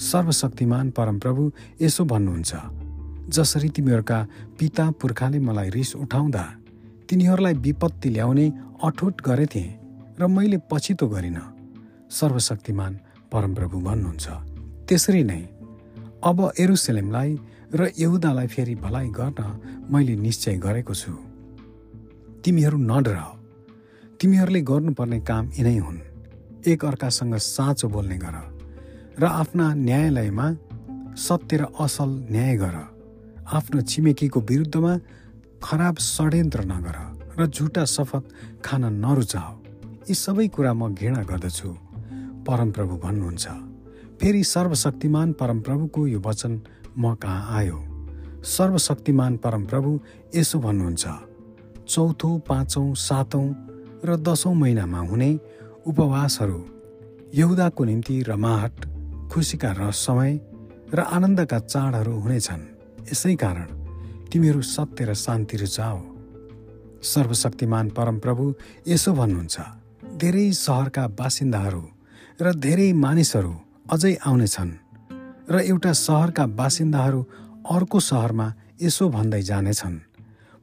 सर्वशक्तिमान 0.00 0.90
परमप्रभु 0.90 1.50
यसो 1.82 2.04
भन्नुहुन्छ। 2.04 2.52
जसरी 3.28 3.68
तिमीहरूका 3.68 4.18
पिता 4.58 4.90
पुर्खाले 5.00 5.38
मलाई 5.38 5.68
रिस 5.70 5.94
उठाउँदा 5.96 6.44
तिनीहरूलाई 7.08 7.54
विपत्ति 7.54 8.08
ल्याउने 8.10 8.46
अठोट 8.84 9.14
गरेथे 9.22 9.64
र 10.20 10.26
मैले 10.26 10.58
पछितो 10.70 11.06
गरिनँ। 11.08 11.46
सर्वशक्तिमान 12.10 12.92
परमप्रभु 13.32 13.78
भन्नुहुन्छ। 13.80 14.26
त्यसरी 14.88 15.22
नै 15.24 15.42
अब 16.24 16.38
एरुसलेमलाई 16.58 17.30
र 17.74 17.80
यहुदालाई 17.98 18.46
फेरि 18.46 18.74
भलाइ 18.74 19.08
गर्न 19.12 19.40
मैले 19.92 20.14
निश्चय 20.16 20.56
गरेको 20.56 20.94
छु। 20.94 21.12
तिमीहरू 22.44 22.78
नडर 22.80 23.18
तिमीहरूले 24.20 24.60
गर्नुपर्ने 24.60 25.18
काम 25.20 25.44
यिनै 25.58 25.76
हुन्। 25.78 26.00
एक 26.66 26.84
अर्कासँग 26.84 27.34
साँचो 27.36 27.88
बोल्ने 27.88 28.18
गर 28.18 28.36
र 29.20 29.24
आफ्ना 29.24 29.66
न्यायालयमा 29.74 30.46
सत्य 31.16 31.56
र 31.56 31.62
असल 31.80 32.10
न्याय 32.32 32.56
गर। 32.56 32.76
आफ्नो 33.48 33.80
छिमेकीको 33.80 34.40
विरुद्धमा 34.48 34.92
खराब 35.64 35.96
षड्यन्त्र 35.98 36.64
नगर 36.64 36.96
र 37.38 37.46
झुटा 37.46 37.84
शपथ 37.84 38.24
खान 38.64 38.84
नरुचाओ। 39.04 39.54
यी 40.08 40.14
सबै 40.14 40.46
कुरा 40.54 40.72
म 40.72 40.92
घृणा 40.94 41.22
गर्दछु। 41.30 41.68
परमप्रभु 42.46 42.94
भन्नुहुन्छ 43.04 43.46
फेरि 44.20 44.42
सर्वशक्तिमान 44.44 45.32
परमप्रभुको 45.40 46.06
यो 46.06 46.20
वचन 46.20 46.60
म 46.98 47.14
कहाँ 47.22 47.56
आयो? 47.58 47.78
सर्वशक्तिमान 48.56 49.36
परमप्रभु 49.44 49.90
यसो 50.36 50.58
भन्नुहुन्छ 50.58 51.04
चौथो 51.88 52.30
पाँचौँ 52.48 52.94
सातौँ 53.08 53.46
र 54.04 54.16
दसौँ 54.28 54.54
महिनामा 54.54 55.00
हुने 55.10 55.30
उपवासहरू 55.88 56.60
यहुदाको 57.34 57.84
निम्ति 57.84 58.22
रमाहट 58.28 58.76
खुसीका 59.32 59.70
रस 59.78 59.96
समय 60.06 60.32
र 60.94 61.00
आनन्दका 61.16 61.58
चाडहरू 61.72 62.14
हुनेछन्। 62.20 62.77
यसै 63.10 63.34
कारण 63.42 63.68
तिमीहरू 64.30 64.62
सत्य 64.74 65.04
र 65.08 65.14
शान्ति 65.24 65.56
रुचाओ 65.62 65.98
सर्वशक्तिमान 67.12 67.86
परमप्रभु 67.96 68.44
यसो 68.88 69.12
भन्नुहुन्छ 69.20 69.56
धेरै 70.22 70.46
सहरका 70.64 71.04
बासिन्दाहरू 71.20 71.82
र 72.44 72.46
धेरै 72.66 72.90
मानिसहरू 73.04 73.54
अझै 73.94 74.14
आउनेछन् 74.28 74.72
र 75.52 75.54
एउटा 75.72 75.92
सहरका 76.06 76.44
बासिन्दाहरू 76.60 77.20
अर्को 77.74 77.98
सहरमा 78.10 78.46
यसो 78.82 79.08
भन्दै 79.16 79.42
जानेछन् 79.50 79.98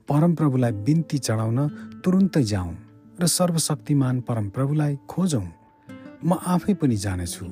परमप्रभुलाई 0.10 0.73
बिन्ती 0.86 1.17
चढाउन 1.27 1.60
तुरुन्तै 2.03 2.43
जाउँ 2.53 2.73
र 3.21 3.23
सर्वशक्तिमान 3.38 4.15
परमप्रभुलाई 4.27 4.93
खोजौँ। 5.12 5.47
म 6.29 6.31
आफै 6.53 6.73
पनि 6.81 6.97
जानेछु 7.05 7.45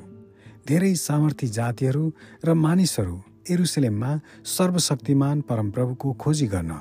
धेरै 0.68 0.92
सामर्थी 1.06 1.46
जातिहरू 1.58 2.04
र 2.46 2.48
मानिसहरू 2.64 3.16
एरुसलेममा 3.50 4.10
सर्वशक्तिमान 4.46 5.40
परमप्रभुको 5.40 6.12
खोजी 6.12 6.46
गर्न 6.46 6.72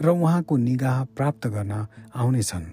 र 0.00 0.08
उहाँको 0.08 0.56
निगाह 0.56 1.04
प्राप्त 1.04 1.46
गर्न 1.46 1.86
आउनेछन्। 2.16 2.66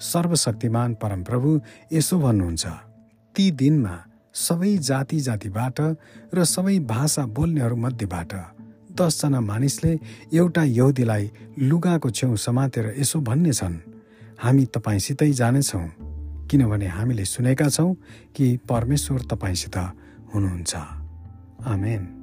सर्वशक्तिमान 0.00 0.94
परमप्रभु 0.94 1.60
यसो 1.92 2.18
भन्नुहुन्छ 2.18 2.66
ती 3.34 3.50
दिनमा 3.50 3.94
सबै 4.34 4.76
जाति 4.78 5.20
जातिबाट 5.20 5.80
र 6.34 6.44
सबै 6.44 6.78
भाषा 6.78 7.26
बोल्नेहरूमध्येबाट 7.26 8.32
दसजना 9.00 9.40
मानिसले 9.40 9.92
एउटा 10.34 10.62
यहुदीलाई 10.62 11.30
लुगाको 11.58 12.10
छेउ 12.10 12.36
समातेर 12.36 12.94
यसो 12.98 13.20
भन्नेछन्। 13.20 13.76
हामी 14.42 14.64
तपाईँसितै 14.66 15.30
जानेछौँ 15.32 15.86
किनभने 16.50 16.86
हामीले 16.86 17.24
सुनेका 17.24 17.68
छौँ 17.68 17.94
कि 18.36 18.56
परमेश्वर 18.68 19.20
तपाईँसित 19.30 19.76
हुनुहुन्छ। 20.34 20.74
आमेन। 21.64 22.13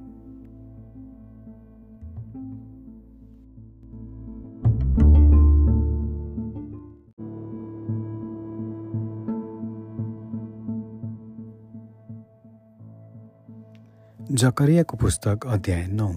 जकरियाको 14.32 14.98
पुस्तक 14.98 15.46
अध्याय 15.46 15.88
नौ। 15.88 16.08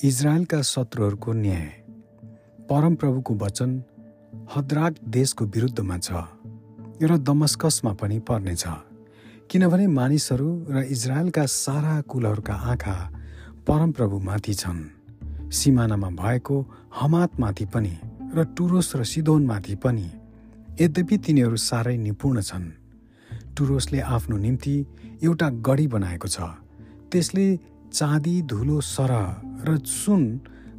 इजरायलका 0.00 0.60
शत्रुहरूको 0.62 1.32
न्याय। 1.32 1.64
परमप्रभुको 2.68 3.34
वचन 3.34 3.70
हद्राक 4.56 4.94
देशको 5.08 5.44
विरुद्धमा 5.44 5.96
छ 5.98 6.12
र 7.02 7.16
दमस्कसमा 7.18 7.92
पनि 7.92 8.18
पर्नेछ। 8.18 8.64
किनभने 9.48 9.86
मानिसहरू 9.86 10.48
र 10.68 10.84
इजरायलका 10.84 11.46
सारा 11.46 12.00
कुलहरूका 12.00 12.54
आँखा 12.54 12.96
परमप्रभुमाथि 13.64 14.54
छन्। 14.54 14.84
सिमानामा 15.50 16.10
भएको 16.12 16.56
हमातमाथि 17.00 17.66
पनि 17.72 17.94
र 18.36 18.44
टुरोस 18.52 18.96
र 18.96 19.04
सिदोनमाथि 19.04 19.74
पनि 19.74 20.08
यद्यपि 20.80 21.16
तिनीहरू 21.18 21.56
साह्रै 21.56 21.96
निपुण 21.96 22.40
छन्। 22.42 22.70
टुरोसले 23.56 24.00
आफ्नो 24.00 24.36
निम्ति 24.36 24.76
एउटा 25.24 25.48
गढी 25.64 25.86
बनाएको 25.88 26.28
छ। 26.28 26.67
त्यसले 27.12 27.46
चाँदी 27.92 28.42
धुलो 28.42 28.80
सरह 28.80 29.26
र 29.66 29.76
सुन 29.84 30.22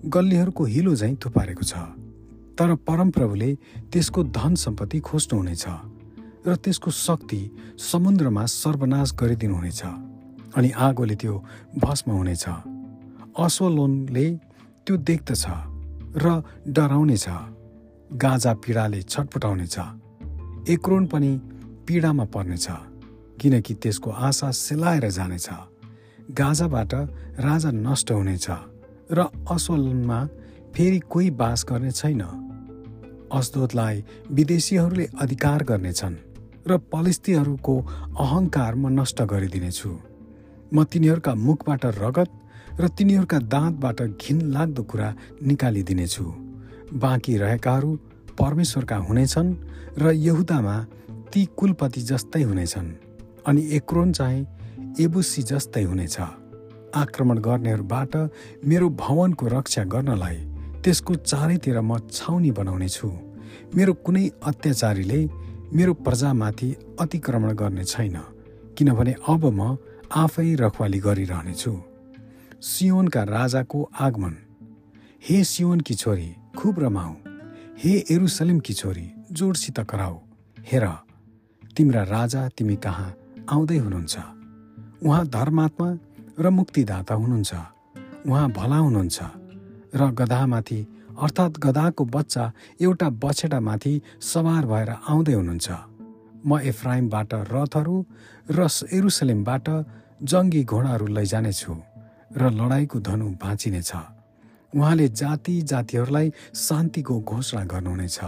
गल्लीहरूको 0.06 0.64
हिलो 0.64 0.96
झैँ 0.96 1.16
थुपारेको 1.26 1.64
छ। 1.64 1.74
तर 2.58 2.76
परमप्रभुले 2.88 3.52
त्यसको 3.92 4.24
धन 4.36 4.56
सम्पत्ति 4.56 5.00
खोज्नुहुनेछ 5.00 5.66
र 6.48 6.56
त्यसको 6.56 6.92
शक्ति 6.92 7.42
समुद्रमा 7.80 8.46
सर्वनाश 8.46 9.14
गरिदिनुहुनेछ 9.20 9.82
अनि 10.58 10.70
आगोले 10.72 11.16
त्यो 11.16 11.34
भस्म 11.78 12.12
हुनेछ। 12.12 12.46
अश्वलोनले 13.40 14.26
त्यो 14.86 14.98
देख्दछ 15.10 15.46
र 16.18 16.26
डराउनेछ। 16.68 17.26
गाजा 18.14 18.54
पीडाले 18.54 19.02
छटपटाउनेछ। 19.02 19.78
एक्रोन 20.70 21.06
पनि 21.06 21.32
पीडामा 21.88 22.26
पर्नेछ 22.34 22.68
किनकि 23.42 23.74
त्यसको 23.74 24.10
आशा 24.28 24.50
सेलाएर 24.52 25.10
जानेछ। 25.10 25.50
गाजाबाट 26.30 26.94
राजा 27.40 27.72
नष्ट 27.72 28.12
हुनेछ 28.12 28.48
र 29.12 29.20
असलमा 29.52 30.20
फेरि 30.76 31.00
कोही 31.00 31.30
बास 31.30 31.66
गर्ने 31.70 31.92
छैन। 31.92 32.22
अस्दोतलाई 33.32 34.04
विदेशीहरूले 34.32 35.06
अधिकार 35.20 35.64
गर्नेछन् 35.64 36.16
र 36.68 36.78
पलिस्तीहरूको 36.78 37.76
अहङ्कार 38.20 38.76
म 38.76 38.88
नष्ट 39.00 39.22
गरिदिनेछु। 39.22 39.90
म 40.74 40.84
तिनीहरूका 40.84 41.34
मुखबाट 41.36 41.86
रगत 41.86 42.30
र 42.80 42.88
तिनीहरूका 42.88 43.40
दाँतबाट 43.40 44.02
घिन 44.02 44.42
लाग्दो 44.42 44.84
कुरा 44.84 45.10
निकालिदिनेछु। 45.44 46.26
बाँकी 46.94 47.38
रहेकाहरू 47.38 47.92
परमेश्वरका 48.40 48.98
हुनेछन् 48.98 49.56
र 49.98 50.12
यहुदामा 50.12 50.76
ती 51.34 51.46
कुलपति 51.58 52.02
जस्तै 52.02 52.44
हुनेछन्। 52.44 52.90
अनि 53.48 53.62
एक्रोन 53.72 54.12
चाहिँ 54.12 54.46
एबुसी 55.00 55.42
जस्तै 55.50 55.84
हुनेछ। 55.84 56.18
आक्रमण 57.02 57.38
गर्नेहरूबाट 57.40 58.14
मेरो 58.66 58.88
भवनको 59.02 59.46
रक्षा 59.48 59.84
गर्नलाई 59.94 60.38
त्यसको 60.84 61.14
चारैतिर 61.32 61.78
म 61.82 61.92
छाउनी 62.10 62.52
बनाउनेछु। 62.52 63.08
मेरो 63.76 63.94
कुनै 64.06 64.26
अत्याचारीले 64.50 65.20
मेरो 65.78 65.94
प्रजामाथि 66.06 66.70
अतिक्रमण 67.00 67.52
गर्ने 67.62 67.84
छैन 67.84 68.18
किनभने 68.78 69.14
अब 69.28 69.44
म 69.50 69.78
आफै 70.24 70.48
रखवाली 70.56 71.00
गरिरहनेछु। 71.00 71.74
सियोनका 72.62 73.22
राजाको 73.36 73.80
आगमन। 74.00 74.34
हे 75.24 75.38
सियोनकी 75.44 75.94
छोरी 75.94 76.30
खुब 76.58 76.80
रमाऊ। 76.80 77.14
हे 77.82 77.94
एरुसलिमकी 78.12 78.74
छोरी 78.74 79.06
जोडसित 79.32 79.80
कराऊ। 79.90 80.18
हेर 80.68 80.86
तिम्रा 81.78 82.04
राजा 82.16 82.42
तिमी 82.58 82.76
कहाँ 82.76 83.10
आउँदै 83.52 83.78
हुनुहुन्छ? 83.78 84.39
उहाँ 85.04 85.26
धर्मात्मा 85.28 85.90
र 86.40 86.50
मुक्तिदाता 86.50 87.14
हुनुहुन्छ। 87.14 87.54
उहाँ 88.28 88.48
भला 88.52 88.78
हुनुहुन्छ 88.78 89.20
र 89.96 90.02
गधामाथि 90.20 90.80
अर्थात् 91.24 91.60
गधाको 91.60 92.04
बच्चा 92.06 92.44
एउटा 92.82 93.08
बछेडामाथि 93.24 93.94
सवार 94.22 94.66
भएर 94.66 94.90
आउँदै 95.10 95.34
हुनुहुन्छ। 95.34 95.68
म 96.46 96.60
एफ्राइमबाट 96.72 97.32
रथहरू 97.52 97.96
र 98.52 98.60
एरुसलेमबाट 98.92 99.68
जङ्गी 100.24 100.64
घोडाहरू 100.64 101.08
लैजानेछु 101.08 101.74
र 102.38 102.42
लडाइँको 102.60 102.98
धनु 103.00 103.28
बाँचिनेछ। 103.44 103.92
उहाँले 104.74 105.08
जाति 105.10 105.56
जातिहरूलाई 105.72 106.28
शान्तिको 106.56 107.16
घोषणा 107.22 107.64
गर्नुहुनेछ। 107.72 108.20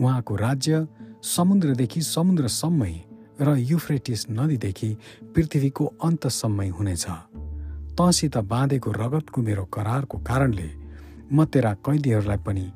उहाँको 0.00 0.32
राज्य 0.36 0.86
समुद्रदेखि 1.24 2.00
समुद्रसम्मै 2.14 2.94
र 3.40 3.56
युफ्रेटिस 3.56 4.26
नदीदेखि 4.30 4.90
पृथ्वीको 5.34 5.84
अन्तसम्मै 6.04 6.68
हुनेछ। 6.68 7.06
तँसित 7.98 8.36
बाँधेको 8.52 8.90
रगतको 8.92 9.42
मेरो 9.42 9.64
करारको 9.64 10.18
कारणले 10.18 10.68
म 11.32 11.44
तेरा 11.44 11.72
कैदीहरूलाई 11.86 12.36
पनि 12.46 12.66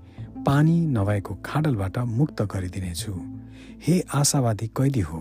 पानी 0.47 0.77
नभएको 0.97 1.35
खाडलबाट 1.45 1.99
मुक्त 1.99 2.43
गरिदिनेछु। 2.53 3.13
हे 3.85 3.95
आशावादी 4.15 4.67
कैदी 4.77 5.01
हो 5.01 5.21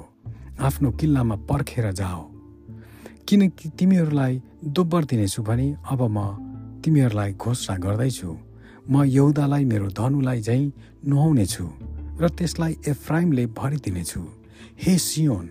आफ्नो 0.59 0.91
किल्लामा 0.91 1.35
पर्खेर 1.49 1.91
जाओ। 1.91 2.23
किनकि 3.27 3.69
तिमीहरूलाई 3.79 4.41
दोब्बर 4.75 5.03
दिनेछु 5.05 5.43
भने 5.43 5.67
अब 5.91 6.01
म 6.09 6.17
तिमीहरूलाई 6.83 7.31
घोषणा 7.33 7.75
गर्दैछु। 7.77 8.29
म 8.89 9.03
यौदालाई 9.05 9.63
मेरो 9.65 9.87
धनुलाई 9.99 10.41
झैँ 10.41 10.71
नुहाउनेछु 11.07 11.65
र 12.21 12.29
त्यसलाई 12.37 12.73
एफ्राइमले 12.87 13.45
भरिदिनेछु। 13.59 14.21
हे 14.81 14.97
सियोन 14.97 15.45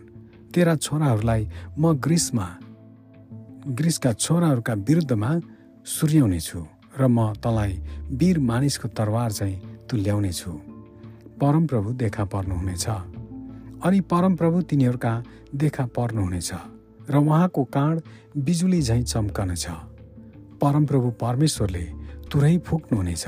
तेरा 0.55 0.75
छोराहरूलाई 0.77 1.43
म 1.79 1.93
ग्रिसमा 2.05 2.47
ग्रिसका 3.79 4.13
छोराहरूका 4.15 4.75
विरुद्धमा 4.89 5.31
सुर्याउनेछु 5.85 6.61
र 6.99 7.07
म 7.07 7.33
तँलाई 7.45 7.73
वीर 8.21 8.39
मानिसको 8.41 8.89
तरवार 8.89 9.33
चाहिँ 9.33 9.57
तुल्याउनेछु। 9.91 10.51
परमप्रभु 11.41 11.93
देखा 12.03 12.25
पर्नुहुनेछ। 12.25 12.87
अनि 13.85 14.01
परमप्रभु 14.13 14.63
तिनीहरूका 14.63 15.13
देखा 15.55 15.85
पर्नुहुनेछ 15.97 16.51
र 17.11 17.17
उहाँको 17.17 17.65
काँड 17.65 17.97
बिजुली 18.45 18.81
झैँ 18.83 19.03
चम्कनेछ। 19.03 19.67
परमप्रभु 20.63 21.09
परमेश्वरले 21.21 21.85
तुरै 22.33 22.57
फुक्नुहुनेछ 22.67 23.25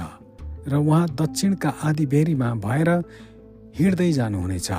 र 0.64 0.74
उहाँ 0.76 1.08
दक्षिणका 1.20 1.70
आदिबेरीमा 1.84 2.48
भएर 2.64 2.88
हिँड्दै 3.78 4.10
जानुहुनेछ। 4.12 4.70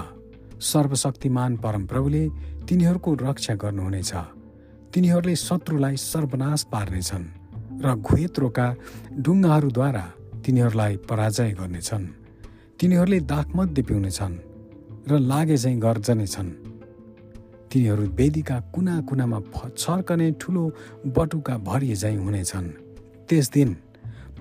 सर्वशक्तिमान 0.62 1.52
परमप्रभुले 1.58 2.24
तिनीहरूको 2.68 3.14
रक्षा 3.22 3.54
गर्नुहुनेछ। 3.56 4.12
तिनीहरूले 4.94 5.36
शत्रुलाई 5.36 5.96
सर्वनाश 5.98 6.62
पार्नेछन् 6.74 7.26
र 7.84 7.96
घुएत्रोका 7.98 8.68
ढुङ्गाहरूद्वारा 9.26 10.06
तिनीहरूलाई 10.46 10.94
पराजय 11.10 11.52
गर्नेछन्। 11.60 12.06
तिनीहरूले 12.80 13.20
दाखमध्ये 13.34 13.84
पिउनेछन् 13.84 14.36
र 15.10 15.12
लागे 15.20 15.58
चाहिँ 15.58 15.80
गर्जनेछन्। 15.80 16.50
तिनीहरू 17.72 18.04
वेदीका 18.20 18.58
कुना 18.74 18.96
कुनामा 19.02 19.40
छर्कने 19.78 20.28
ठुलो 20.42 20.64
बटुका 21.16 21.58
भरिए 21.58 21.96
झैँ 21.96 22.18
हुनेछन्। 22.18 22.68
त्यस 23.28 23.50
दिन 23.50 23.70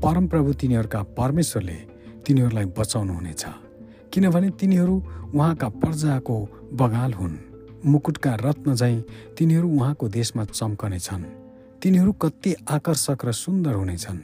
परमप्रभु 0.03 0.53
तिनीहरूका 0.53 1.01
परमेश्वरले 1.19 1.79
तिनीहरूलाई 2.27 2.67
बचाउनुहुनेछ। 2.79 3.70
किनभने 4.13 4.51
तिनीहरू 4.51 4.97
उहाँका 5.35 5.69
प्रजाको 5.69 6.37
बगाल 6.73 7.13
हुन्। 7.13 7.37
मुकुटका 7.87 8.35
रत्न 8.35 8.75
झैँ 8.75 9.01
तिनीहरू 9.39 9.69
उहाँको 9.69 10.09
देशमा 10.09 10.45
चम्कनेछन् 10.45 11.25
तिनीहरू 11.83 12.13
कति 12.13 12.55
आकर्षक 12.69 13.25
र 13.25 13.33
सुन्दर 13.33 13.75
हुनेछन् 13.75 14.21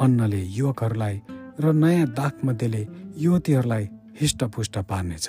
अन्नले 0.00 0.42
युवकहरूलाई 0.42 1.16
र 1.60 1.72
नयाँ 1.72 2.06
दाखमध्येले 2.06 2.86
युवतीहरूलाई 3.16 3.88
हिष्टपुष्ट 4.20 4.78
पार्नेछ। 4.78 5.28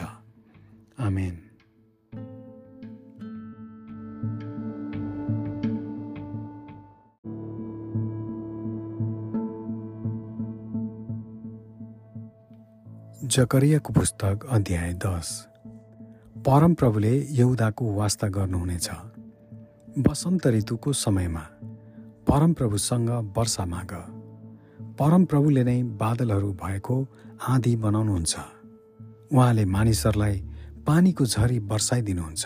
आमेन। 1.00 1.51
जकरियाको 13.32 13.94
पुस्तक 13.94 14.40
अध्याय 14.50 14.94
दस। 14.94 15.48
परमप्रभुले 16.46 17.28
यहुदाको 17.32 17.94
वास्ता 17.96 18.28
गर्नुहुनेछ। 18.28 18.90
वसन्त 20.08 20.48
ऋतुको 20.48 20.94
समयमा 20.94 21.44
परमप्रभुसँग 22.28 23.10
वर्षा 23.38 23.66
माग। 23.66 23.92
परमप्रभुले 25.00 25.64
नै 25.64 25.84
बादलहरू 25.84 26.52
भएको 26.54 27.08
आँधी 27.48 27.76
बनाउनुहुन्छ। 27.76 28.36
उहाँले 29.32 29.66
मानिसहरूलाई 29.66 30.36
पानीको 30.88 31.26
झरी 31.26 31.60
वर्षाइदिनुहुन्छ 31.60 32.46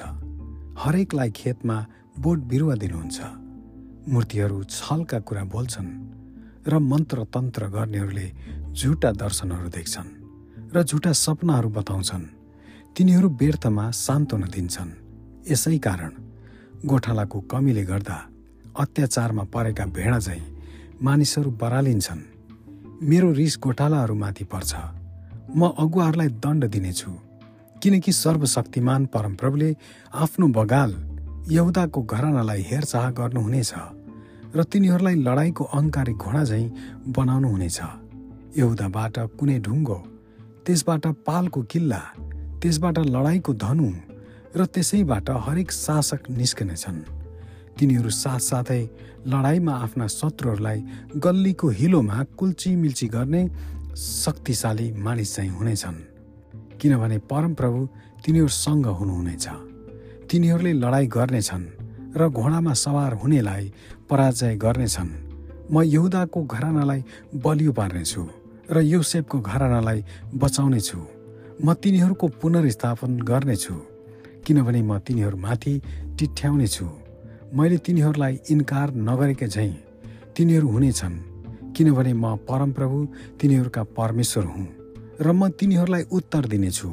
हरेकलाई 0.77 1.31
खेतमा 1.31 1.77
बोट 2.19 2.39
बिरुवा 2.39 2.75
दिनुहुन्छ। 2.75 3.17
मूर्तिहरू 4.13 4.63
छलका 4.63 5.19
कुरा 5.19 5.43
बोल्छन् 5.43 5.89
र 6.67 6.77
मन्त्र 6.77 7.23
तन्त्र 7.23 7.67
गर्नेहरूले 7.67 8.27
झुटा 8.73 9.11
दर्शनहरू 9.11 9.69
देख्छन्। 9.69 10.24
र 10.75 10.83
झुटा 10.83 11.11
सपनाहरू 11.11 11.69
बताउँछन्। 11.69 12.23
तिनीहरू 12.97 13.27
व्यर्थमा 13.29 13.91
सान्त्वना 13.91 14.47
दिन्छन्। 14.47 14.91
यसै 15.51 15.77
कारण 15.77 16.11
गोठालाको 16.85 17.39
कमीले 17.41 17.83
गर्दा 17.83 18.17
अत्याचारमा 18.75 19.43
परेका 19.43 19.85
भेडा 19.85 20.19
झैँ 20.19 20.41
मानिसहरू 21.01 21.51
बरालिन्छन्। 21.51 22.21
मेरो 23.01 23.31
रिस 23.31 23.57
गोठालाहरूमाथि 23.63 24.43
पर्छ। 24.43 24.71
म 25.55 25.61
अगुवाहरूलाई 25.79 26.29
दण्ड 26.43 26.63
दिनेछु। 26.65 27.11
किनकि 27.83 28.11
सर्वशक्तिमान 28.11 29.05
परमप्रभुले 29.05 29.69
आफ्नो 30.13 30.47
बगाल 30.47 30.91
यहुदाको 31.51 31.99
घरानालाई 32.03 32.61
हेरचाह 32.61 33.05
गर्नुहुनेछ 33.11 33.73
र 34.55 34.63
तिनीहरूलाई 34.63 35.15
लडाईँको 35.23 35.63
अहङ्कारी 35.63 36.13
घोडा 36.13 36.43
झैँ 36.43 36.65
बनाउनुहुनेछ। 37.15 37.79
यहुदाबाट 38.57 39.15
कुनै 39.39 39.57
ढुङ्गो 39.59 39.99
त्यसबाट 40.65 41.05
पालको 41.25 41.61
किल्ला 41.61 42.01
त्यसबाट 42.61 42.97
लडाईँको 42.99 43.53
धनु 43.53 43.89
र 44.57 44.65
त्यसैबाट 44.65 45.29
हरेक 45.45 45.71
शासक 45.71 46.29
निस्कनेछन्। 46.29 46.99
तिनीहरू 47.77 48.09
साथसाथै 48.09 48.81
लडाईँमा 49.27 49.73
आफ्ना 49.85 50.05
शत्रुहरूलाई 50.07 50.79
गल्लीको 51.17 51.67
हिलोमा 51.69 52.23
कुल्ची 52.37 52.75
मिल्ची 52.75 53.07
गर्ने 53.07 53.41
शक्तिशाली 53.95 54.87
मानिस 55.05 55.35
चाहिँ 55.35 55.51
हुनेछन्। 55.51 55.97
किनभने 56.81 57.17
परमप्रभु 57.29 57.79
तिनीहरूसँग 58.25 58.85
हुनुहुनेछ। 58.99 59.47
तिनीहरूले 60.29 60.73
लडाईँ 60.73 61.07
गर्नेछन् 61.07 61.65
र 62.17 62.29
घोडामा 62.29 62.73
सवार 62.73 63.13
हुनेलाई 63.21 63.65
पराजय 64.09 64.55
गर्नेछन्। 64.55 65.11
म 65.71 65.81
यहुदाको 65.85 66.39
घरानालाई 66.43 67.01
बलियो 67.35 67.71
पार्नेछु। 67.71 68.23
र 68.71 68.81
योसेफको 68.81 69.39
घरानालाई 69.39 70.03
बचाउनेछु। 70.35 70.99
म 71.63 71.73
तिनीहरूको 71.73 72.27
पुनर्स्थापन 72.41 73.11
गर्नेछु 73.21 73.75
किनभने 74.45 74.81
म 74.81 74.97
तिनीहरूमाथि 74.99 75.73
टिठ्याउनेछु। 76.19 76.85
मैले 77.53 77.77
तिनीहरूलाई 77.77 78.39
इन्कार 78.49 78.87
नगरेका 79.07 79.47
झैँ 79.47 79.73
तिनीहरू 80.35 80.67
हुनेछन् 80.67 81.15
किनभने 81.75 82.13
म 82.13 82.35
परमप्रभु 82.49 82.97
तिनीहरूका 83.39 83.83
परमेश्वर 83.97 84.45
हुँ 84.45 84.67
र 85.21 85.31
म 85.31 85.49
तिनीहरूलाई 85.49 86.03
उत्तर 86.11 86.45
दिनेछु। 86.45 86.89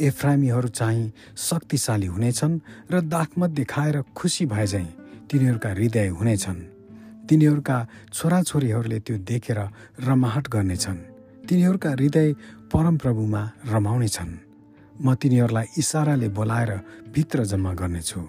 एफ्रामीहरू 0.00 0.68
चाहिँ 0.68 1.12
शक्तिशाली 1.36 2.06
हुनेछन् 2.06 2.60
र 2.92 3.00
दाखमध्ये 3.04 3.64
खाएर 3.64 4.02
खुसी 4.16 4.46
भए 4.46 4.66
झैँ 4.66 4.88
तिनीहरूका 5.30 5.70
हृदय 5.70 6.08
हुनेछन्। 6.08 6.79
तिनीहरूका 7.30 7.78
छोराछोरीहरूले 8.12 8.98
त्यो 9.06 9.16
देखेर 9.22 9.58
रमाहट 10.02 10.44
गर्नेछन्। 10.48 10.98
तिनीहरूका 11.46 11.90
हृदय 11.90 12.28
परमप्रभुमा 12.72 13.42
रमाउनेछन्। 13.70 14.32
म 15.00 15.14
तिनीहरूलाई 15.14 15.66
इसाराले 15.78 16.28
बोलाएर 16.28 16.70
भित्र 17.14 17.44
जम्मा 17.44 17.72
गर्नेछु। 17.74 18.20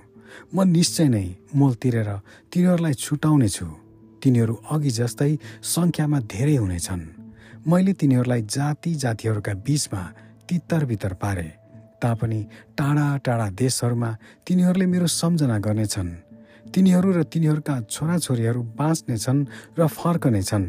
म 0.55 0.57
निश्चय 0.69 1.07
नै 1.09 1.25
मोल 1.55 1.73
तिरेर 1.81 2.09
तिनीहरूलाई 2.51 2.93
छुटाउनेछु। 2.93 3.67
तिनीहरू 4.21 4.53
अघि 4.71 4.91
जस्तै 4.99 5.31
सङ्ख्यामा 5.65 6.19
धेरै 6.33 6.55
हुनेछन्। 6.55 7.03
मैले 7.67 7.93
तिनीहरूलाई 7.93 8.41
जाति 8.41 8.91
जातिहरूका 8.93 9.53
बीचमा 9.65 10.01
तितर 10.49 10.85
बितर 10.85 11.13
पारे। 11.13 11.47
तापनि 12.01 12.41
टाढा 12.77 13.07
टाढा 13.17 13.47
देशहरूमा 13.49 14.09
तिनीहरूले 14.47 14.85
मेरो 14.85 15.07
सम्झना 15.07 15.57
गर्नेछन्। 15.57 16.30
तिनीहरू 16.73 17.09
र 17.11 17.23
तिनीहरूका 17.27 17.75
छोराछोरीहरू 17.93 18.61
बाँच्नेछन् 18.79 19.39
र 19.77 19.87
फर्कनेछन् 19.91 20.67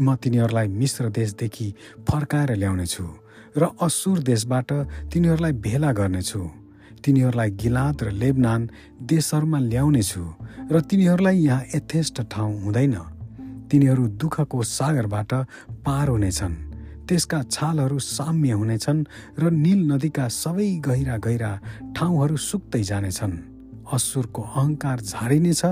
म 0.00 0.14
तिनीहरूलाई 0.16 0.68
मिश्र 0.80 1.04
देशदेखि 1.12 1.68
फर्काएर 2.08 2.50
ल्याउनेछु 2.56 3.04
र 3.56 3.62
असुर 3.80 4.18
देशबाट 4.24 4.68
तिनीहरूलाई 5.12 5.52
भेला 5.64 5.90
गर्नेछु। 5.92 6.40
तिनीहरूलाई 7.04 7.50
गिलात 7.62 8.02
र 8.02 8.08
लेबनान 8.12 8.60
देशहरूमा 9.12 9.58
ल्याउनेछु 9.72 10.22
र 10.72 10.80
तिनीहरूलाई 10.80 11.36
यहाँ 11.38 11.64
यथेष्ट 11.74 12.16
ठाउँ 12.32 12.52
हुँदैन। 12.64 12.96
तिनीहरू 13.70 14.04
दुःखको 14.20 14.62
सागरबाट 14.62 15.32
पार 15.84 16.08
हुनेछन् 16.08 16.56
त्यसका 17.08 17.38
छालहरू 17.54 17.98
साम्य 17.98 18.52
हुनेछन् 18.60 19.04
र 19.38 19.50
निल 19.54 19.80
नदीका 19.92 20.26
सबै 20.42 20.70
गहिरा 20.86 21.16
गहिरा 21.16 21.52
ठाउँहरू 21.96 22.36
सुक्दै 22.36 22.82
जानेछन्। 22.82 23.55
असुरको 23.92 24.42
अहङ्कार 24.42 25.00
झारिनेछ 25.00 25.62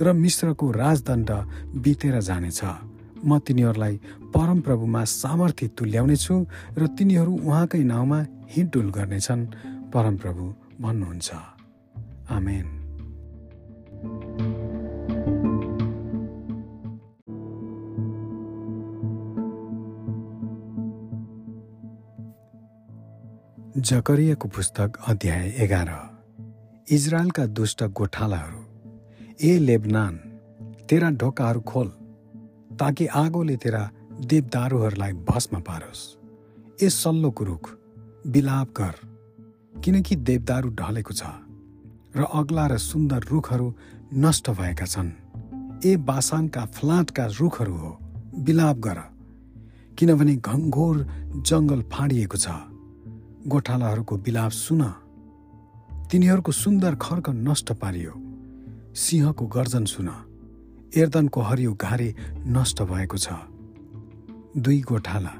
र 0.00 0.12
मिश्रको 0.12 0.70
राजदण्ड 0.70 1.30
बितेर 1.76 2.20
जानेछ। 2.20 2.60
म 3.24 3.38
तिनीहरूलाई 3.38 3.96
परमप्रभुमा 4.34 5.04
सामर्थ्य 5.04 5.68
तुल्याउनेछु 5.68 6.46
र 6.78 6.86
तिनीहरू 6.86 7.32
उहाँकै 7.32 7.82
नाउँमा 7.84 8.26
हिँडुल 8.48 8.90
गर्नेछन्। 8.90 9.46
परमप्रभु 9.92 10.54
भन्नुहुन्छ। 10.80 11.30
आमेन। 12.30 12.78
जकरियाको 23.78 24.48
पुस्तक 24.48 24.92
अध्याय 25.06 25.48
एघार। 25.58 26.07
इजरायलका 26.90 27.44
दुष्ट 27.46 27.82
गोठालाहरू 27.96 28.60
ए 29.44 29.58
लेबनान 29.58 30.14
तेरा 30.90 31.08
ढोकाहरू 31.20 31.60
खोल 31.60 31.88
ताकि 32.80 33.06
आगोले 33.14 33.56
तेरा 33.56 33.80
देवदारूहरूलाई 34.24 35.12
भस्म 35.28 35.60
पारोस्। 35.60 36.02
ए 36.82 36.88
सल्लोको 36.90 37.44
रुख 37.44 37.64
बिलाप 38.26 38.68
कर 38.72 38.94
किनकि 39.84 40.16
देवदारू 40.28 40.68
ढलेको 40.80 41.14
छ 41.14 41.22
र 42.16 42.24
अग्ला 42.40 42.64
र 42.66 42.78
सुन्दर 42.80 43.20
रुखहरू 43.32 43.68
नष्ट 44.16 44.50
भएका 44.50 44.86
छन्। 44.86 45.10
ए 45.84 45.96
बासानका 46.08 46.64
फ्लाटका 46.76 47.26
रुखहरू 47.40 47.74
हो 47.76 47.90
बिलाप 48.46 48.76
गर 48.78 49.00
किनभने 49.98 50.36
घङ्घोर 50.38 50.96
जङ्गल 51.44 51.80
फाँडिएको 51.92 52.36
छ। 52.36 52.48
गोठालाहरूको 53.46 54.16
बिलाप 54.24 54.52
सुन। 54.56 54.82
तिनीहरूको 56.10 56.52
सुन्दर 56.52 56.94
खर्क 56.94 57.28
नष्ट 57.28 57.72
पारियो। 57.72 58.12
सिंहको 58.94 59.46
गर्जन 59.46 59.84
सुन 59.84 60.08
एर्दनको 60.96 61.40
हरियो 61.40 61.72
घारे 61.74 62.14
नष्ट 62.46 62.82
भएको 62.82 63.16
छ। 63.16 63.28
दुई 64.56 64.80
गोठाला। 64.80 65.32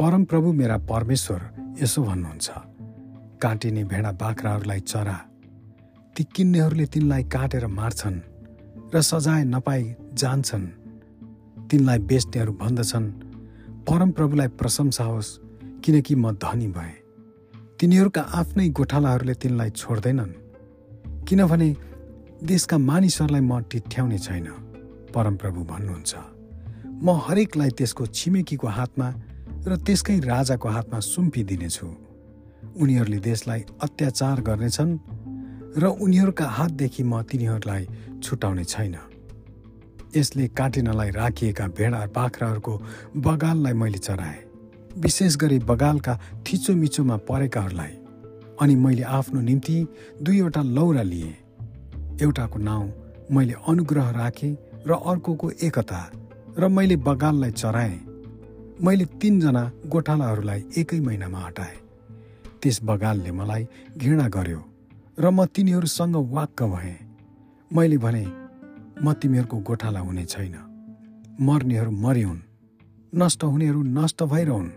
परमप्रभु 0.00 0.52
मेरा 0.52 0.78
परमेश्वर 0.78 1.40
यसो 1.82 2.02
भन्नुहुन्छ 2.02 2.50
काटिने 3.42 3.84
भेडा 3.84 4.12
बाख्राहरूलाई 4.12 4.80
चरा। 4.80 5.16
ती 6.16 6.24
किन्नेहरूले 6.24 6.86
तिनलाई 6.86 7.22
काटेर 7.22 7.66
मार्छन् 7.66 8.20
र 8.94 9.00
सजाय 9.00 9.44
नपाई 9.44 9.94
जान्छन्। 10.12 10.66
तिनलाई 11.68 11.98
बेच्नेहरू 11.98 12.52
भन्दछन्। 12.52 13.10
परमप्रभुलाई 13.84 14.48
प्रशंसा 14.48 15.04
होस् 15.04 15.38
किनकि 15.84 16.14
म 16.14 16.32
धनी 16.32 16.68
भएँ। 16.68 17.07
तिनीहरूका 17.80 18.22
आफ्नै 18.34 18.68
गोठालाहरूले 18.68 19.34
तिनलाई 19.34 19.70
छोड्दैनन् 19.70 20.32
किनभने 21.26 21.68
देशका 22.42 22.76
मानिसहरूलाई 22.78 23.40
म 23.40 23.60
टिठ्याउने 23.70 24.18
छैन 24.18 24.46
परमप्रभु 25.14 25.60
भन्नुहुन्छ। 25.62 26.12
म 27.06 27.06
हरेकलाई 27.26 27.70
त्यसको 27.78 28.06
छिमेकीको 28.18 28.68
हातमा 28.78 29.08
र 29.62 29.76
त्यसकै 29.86 30.16
राजाको 30.26 30.68
हातमा 30.68 30.98
सुम्पिदिनेछु। 31.12 31.86
उनीहरूले 32.82 33.20
देशलाई 33.30 33.60
अत्याचार 33.86 34.36
गर्नेछन् 34.48 34.92
र 35.78 35.84
उनीहरूका 36.02 36.46
हातदेखि 36.58 37.02
म 37.02 37.22
तिनीहरूलाई 37.30 37.82
छुटाउने 38.24 38.64
छैन। 38.64 38.94
यसले 40.18 40.44
काटिनलाई 40.58 41.10
राखिएका 41.20 41.66
भेडा 41.78 42.00
बाख्राहरूको 42.10 42.74
बगाललाई 43.22 43.74
मैले 43.78 44.02
चराएँ 44.02 44.47
विशेष 44.98 45.36
गरी 45.36 45.58
बगालका 45.70 46.18
थिचोमिचोमा 46.46 47.16
परेकाहरूलाई। 47.28 47.92
अनि 48.60 48.74
मैले 48.74 49.02
आफ्नो 49.02 49.40
निम्ति 49.40 49.76
दुईवटा 50.22 50.62
लौरा 50.62 51.02
लिएँ। 51.02 51.34
एउटाको 52.22 52.58
नाउँ 52.58 52.92
मैले 53.32 53.54
अनुग्रह 53.68 54.10
राखेँ 54.10 54.56
र 54.86 54.92
अर्कोको 54.92 55.50
एकता 55.62 56.00
र 56.58 56.68
मैले 56.68 56.96
बगाललाई 56.96 57.50
चराएँ। 57.50 57.98
मैले 58.82 59.04
तिनजना 59.20 59.62
गोठालाहरूलाई 59.86 60.64
एकै 60.78 61.00
महिनामा 61.00 61.38
हटाएँ। 61.38 61.78
त्यस 62.62 62.80
बगालले 62.82 63.30
मलाई 63.30 63.66
घृणा 63.96 64.26
गर्यो 64.28 64.60
र 65.18 65.30
म 65.30 65.44
तिनीहरूसँग 65.46 66.16
वाक्क 66.34 66.62
भएँ। 66.62 66.98
मैले 67.70 67.98
भने 67.98 68.24
म 69.02 69.12
तिमीहरूको 69.14 69.56
गोठाला 69.58 70.00
हुने 70.00 70.24
छैन। 70.24 70.56
मर्नेहरू 71.40 71.90
मरिहुन् 71.90 72.46
नष्ट 73.12 73.44
हुनेहरू 73.44 73.82
नष्ट 73.82 74.22
भइरहन्। 74.22 74.68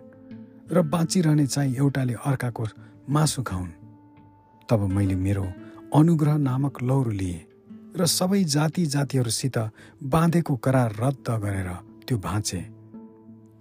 र 0.72 0.82
बाँचिरहने 0.84 1.46
चाहिँ 1.48 1.76
एउटाले 1.76 2.14
अर्काको 2.26 2.66
मासु 3.10 3.42
खाउन्। 3.44 3.72
तब 4.70 4.80
मैले 4.88 5.16
मेरो 5.16 5.46
अनुग्रह 5.96 6.38
नामक 6.40 6.82
लौरो 6.82 7.12
लिएँ 7.12 7.46
र 7.98 8.06
सबै 8.08 8.44
जाति 8.46 8.86
जातिहरूसित 8.86 9.58
बाँधेको 10.06 10.56
करार 10.56 10.96
रद्द 11.00 11.28
गरेर 11.44 11.70
त्यो 12.08 12.18
भाँचे। 12.20 12.62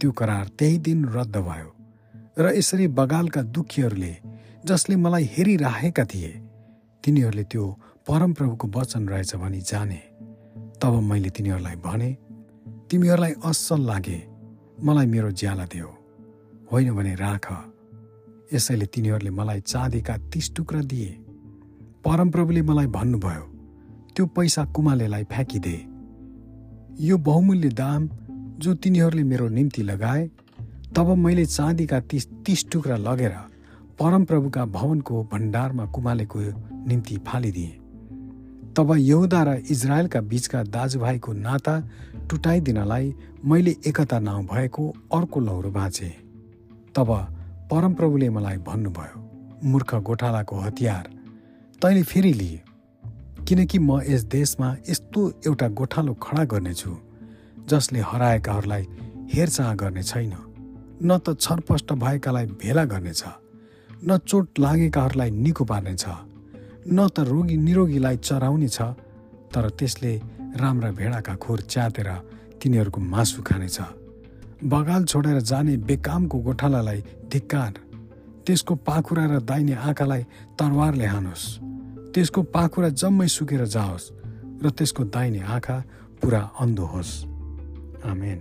त्यो 0.01 0.11
करार 0.13 0.47
त्यही 0.59 0.79
दिन 0.79 1.05
रद्द 1.11 1.37
भयो 1.37 1.71
र 2.39 2.55
यसरी 2.57 2.87
बगालका 2.95 3.43
दुखीहरूले 3.51 4.15
जसले 4.67 4.97
मलाई 4.97 5.25
हेरिराखेका 5.35 6.05
थिए 6.05 6.33
तिनीहरूले 7.05 7.45
त्यो 7.45 7.65
परमप्रभुको 8.09 8.67
वचन 8.77 9.09
रहेछ 9.09 9.35
भनी 9.35 9.61
जाने। 9.61 10.01
तब 10.81 10.93
मैले 11.11 11.31
तिनीहरूलाई 11.31 11.77
भने 11.85 12.11
तिमीहरूलाई 12.91 13.35
असल 13.45 13.81
लागे 13.83 14.19
मलाई 14.85 15.07
मेरो 15.07 15.31
ज्याला 15.33 15.65
देऊ। 15.67 15.91
होइन 16.73 16.91
भने 16.95 17.15
राख। 17.15 17.47
यसैले 18.53 18.87
तिनीहरूले 18.87 19.31
मलाई 19.31 19.61
चाँदीका 19.63 20.17
तिस 20.33 20.55
टुक्रा 20.57 20.81
दिए। 20.83 21.11
परमप्रभुले 22.05 22.63
मलाई 22.63 22.87
भन्नुभयो 22.89 23.45
त्यो 24.17 24.27
पैसा 24.27 24.65
कुमालेलाई 24.67 25.25
फ्याँकिदे। 25.25 25.77
यो 27.01 27.19
बहुमूल्य 27.19 27.69
दाम 27.71 28.09
जो 28.59 28.75
तिनीहरूले 28.75 29.23
मेरो 29.25 29.49
निम्ति 29.49 29.83
लगाए 29.83 30.31
तब 30.97 31.15
मैले 31.17 31.45
चाँदीका 31.47 32.01
तिस 32.01 32.27
तिस 32.47 32.69
टुक्रा 32.71 32.97
लगेर 32.99 33.35
परमप्रभुका 34.01 34.65
भवनको 34.69 35.23
भण्डारमा 35.33 35.87
कुमालेको 35.87 36.41
निम्ति 36.89 37.17
फालिदिए। 37.27 37.77
तब 38.77 38.95
यहुदा 38.99 39.43
र 39.43 39.57
इजरायलका 39.71 40.21
बीचका 40.21 40.63
दाजुभाइको 40.71 41.33
नाता 41.35 41.75
टुटाइदिनलाई 42.31 43.15
मैले 43.45 43.77
एकता 43.87 44.19
नभएको 44.21 44.89
अर्को 45.13 45.41
लौरो 45.41 45.71
बाँचे। 45.71 46.30
तब 47.01 47.13
परमप्रभुले 47.71 48.29
मलाई 48.29 48.57
भन्नुभयो 48.61 49.17
मूर्ख 49.65 49.95
गोठालाको 50.05 50.57
हतियार 50.61 51.05
तैँले 51.83 52.03
फेरि 52.03 52.33
लिए। 52.33 52.61
किनकि 53.49 53.79
म 53.79 54.01
यस 54.05 54.23
देशमा 54.29 54.69
यस्तो 54.89 55.21
एउटा 55.47 55.69
गोठालो 55.81 56.13
खडा 56.23 56.45
गर्नेछु 56.45 56.93
जसले 57.71 58.01
हराएकाहरूलाई 58.05 58.85
हेरचाह 59.33 59.75
गर्ने 59.81 60.03
छैन। 60.03 60.35
न 61.03 61.19
त 61.25 61.41
छरपष्ट 61.41 61.93
भएकालाई 62.05 62.47
भेला 62.61 62.85
गर्नेछ 62.85 63.23
न 64.05 64.19
चोट 64.29 64.59
लागेकाहरूलाई 64.61 65.31
निको 65.31 65.65
पार्नेछ 65.65 66.05
न 66.85 67.09
त 67.09 67.25
रोगी 67.31 67.57
निरोगीलाई 67.57 68.17
चराउने 68.29 68.69
छ 68.69 68.93
तर 69.57 69.71
त्यसले 69.79 70.13
राम्रा 70.61 70.91
भेडाका 71.01 71.35
खोर 71.41 71.61
च्यातेर 71.65 72.09
तिनीहरूको 72.61 73.01
मासु 73.01 73.43
खानेछ। 73.43 73.79
बगाल 74.65 75.05
छोडेर 75.05 75.41
जाने 75.41 75.77
बेकामको 75.77 76.39
गोठालालाई 76.39 77.01
धिक्कार। 77.33 77.73
त्यसको 78.47 78.75
पाखुरा 78.75 79.25
र 79.27 79.41
दाहिने 79.41 79.75
आँखालाई 79.75 80.23
तरवारले 80.59 81.07
हानोस् 81.07 81.47
त्यसको 82.15 82.43
पाखुरा 82.43 82.89
जम्मै 82.93 83.29
सुकेर 83.29 83.65
जाओस् 83.65 84.11
र 84.63 84.71
त्यसको 84.71 85.05
दाहिने 85.05 85.41
आँखा 85.41 85.77
पुरा 86.23 86.41
अन्धो 86.61 86.85
होस्। 86.85 87.13
आमेन। 88.05 88.41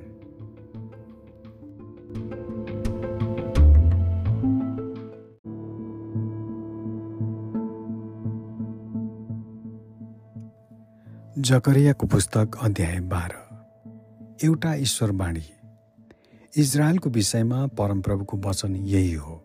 जकरियाको 11.39 12.05
पुस्तक 12.07 12.57
अध्याय 12.61 12.99
बाह्र। 12.99 13.33
एउटा 14.43 14.73
ईश्वरवाणी 14.75 15.58
इजरायलको 16.57 17.09
विषयमा 17.09 17.65
परमप्रभुको 17.77 18.37
वचन 18.37 18.75
यही 18.75 19.13
हो। 19.13 19.35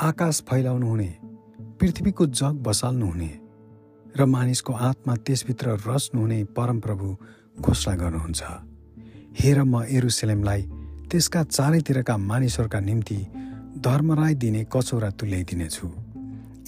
आकाश 0.00 0.42
फैलाउनुहुने 0.48 1.10
पृथ्वीको 1.80 2.26
जग 2.26 2.62
बसाल्नुहुने 2.62 3.30
र 4.16 4.24
मानिसको 4.24 4.72
आत्मा 4.72 5.14
त्यसभित्र 5.16 5.76
रच्नुहुने 5.86 6.44
परमप्रभु 6.56 7.16
घोषणा 7.60 7.94
गर्नुहुन्छ। 7.96 8.42
हेर 9.40 9.62
म 9.62 9.82
एरुसलेमलाई 9.90 10.62
त्यसका 11.10 11.42
चारैतिरका 11.42 12.16
मानिसहरूका 12.16 12.80
निम्ति 12.80 13.18
धर्मराय 13.78 14.34
दिने 14.34 14.64
कचौरा 14.72 15.10
तुल्याइदिनेछु। 15.10 15.88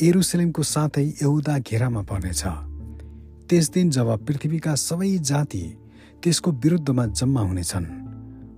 एरुसलेमको 0.02 0.62
साथै 0.62 1.04
यहुदा 1.22 1.58
घेरामा 1.58 2.02
पर्नेछ। 2.02 2.42
त्यस 3.48 3.70
दिन 3.70 3.90
जब 3.90 4.08
पृथ्वीका 4.26 4.74
सबै 4.74 5.18
जाति 5.22 5.62
त्यसको 6.22 6.50
विरुद्धमा 6.52 7.06
जम्मा 7.06 7.40
हुनेछन् 7.40 7.86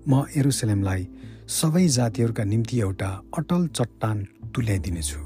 म 0.09 0.25
एरुसलेमलाई 0.37 1.03
सबै 1.49 1.87
जातिहरूका 1.97 2.45
निम्ति 2.45 2.77
एउटा 2.81 3.09
अटल 3.39 3.67
चट्टान 3.77 4.17
तुल्याइदिनेछु। 4.55 5.21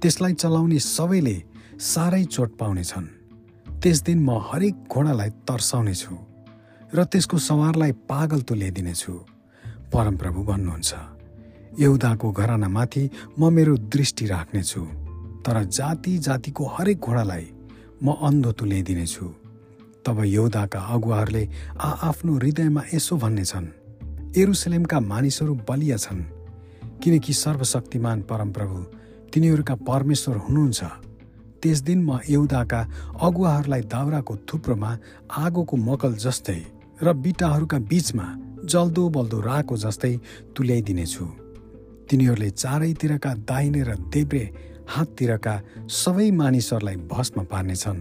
त्यसलाई 0.00 0.32
चलाउने 0.42 0.78
सबैले 0.78 1.36
साह्रै 1.92 2.24
चोट 2.24 2.50
पाउनेछन्। 2.60 3.06
त्यस 3.82 3.98
दिन 4.06 4.18
म 4.24 4.30
हरेक 4.48 4.74
घोडालाई 4.88 5.30
तर्साउनेछु 5.48 6.14
र 6.96 7.04
त्यसको 7.04 7.36
सवारलाई 7.48 7.92
पागल 8.10 8.40
तुल्याइदिनेछु। 8.48 9.12
परमप्रभु 9.92 10.40
भन्नुहुन्छ 10.50 10.90
यहुदाको 11.78 12.28
घरानामाथि 12.32 13.04
म 13.38 13.52
मेरो 13.56 13.74
दृष्टि 13.92 14.24
राख्नेछु 14.26 14.82
तर 15.44 15.56
जाति 15.78 16.12
जातिको 16.26 16.64
हरेक 16.74 16.98
घोडालाई 16.98 17.44
म 18.04 18.06
अन्धो 18.28 18.50
तुल्याइदिनेछु। 18.58 19.26
तब 20.04 20.18
यौदाका 20.24 20.80
अगुवाहरूले 20.94 21.44
आ 21.76 21.88
आफ्नो 22.08 22.32
हृदयमा 22.40 22.82
यसो 22.94 23.16
भन्नेछन् 23.24 23.68
एरुसलेमका 24.36 24.98
मानिसहरू 25.02 25.54
बलिया 25.68 25.96
छन् 25.96 26.22
किनकि 27.02 27.32
सर्वशक्तिमान 27.34 28.22
परमप्रभु 28.30 28.78
तिनीहरूका 29.32 29.74
परमेश्वर 29.88 30.36
हुनुहुन्छ। 30.36 30.82
त्यस 31.62 31.78
दिन 31.82 32.04
म 32.04 32.18
एउदाका 32.28 32.80
अगुवाहरूलाई 33.26 33.82
दाउराको 33.94 34.36
थुप्रोमा 34.48 34.90
आगोको 35.36 35.76
मकल 35.78 36.12
जस्तै 36.24 36.60
र 37.02 37.12
बिटाहरूका 37.24 37.78
बीचमा 37.90 38.26
जल्दो 38.64 39.08
बल्दो 39.08 39.38
राको 39.40 39.76
जस्तै 39.76 40.14
तुल्याइदिनेछु। 40.56 41.24
तिनीहरूले 42.08 42.50
चारैतिरका 42.62 43.32
दाहिने 43.48 43.82
र 43.82 43.90
देब्रे 44.12 44.44
हाततिरका 44.88 45.54
सबै 46.02 46.30
मानिसहरूलाई 46.30 46.96
भस्म 47.08 47.44
पार्नेछन् 47.44 48.00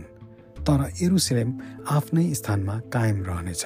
तर 0.65 0.79
एरुसलेम 1.01 1.49
आफ्नै 1.97 2.25
स्थानमा 2.33 2.75
कायम 2.93 3.17
रहनेछ। 3.23 3.63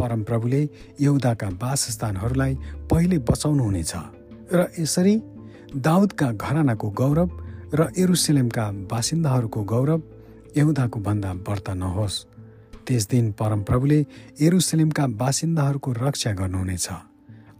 परमप्रभुले 0.00 0.62
यहुदाका 1.00 1.48
वासस्थानहरूलाई 1.62 2.54
पहिले 2.90 3.18
बचाउनुहुनेछ 3.28 3.92
र 4.52 4.60
यसरी 4.78 5.14
दाउदका 5.86 6.28
घरानाको 6.34 6.88
गौरव 7.00 7.30
र 7.74 7.80
एरुसलेमका 7.98 8.64
बासिन्दाहरूको 8.90 9.60
गौरव 9.72 10.00
यहुदाको 10.56 10.98
भन्दा 11.06 11.30
बढ्ता 11.46 11.72
नहोस्। 11.74 12.16
त्यस 12.86 13.04
दिन 13.10 13.24
परमप्रभुले 13.38 13.98
एरुसलेमका 14.40 15.04
बासिन्दाहरूको 15.22 15.90
रक्षा 15.98 16.32
गर्नुहुनेछ 16.40 16.88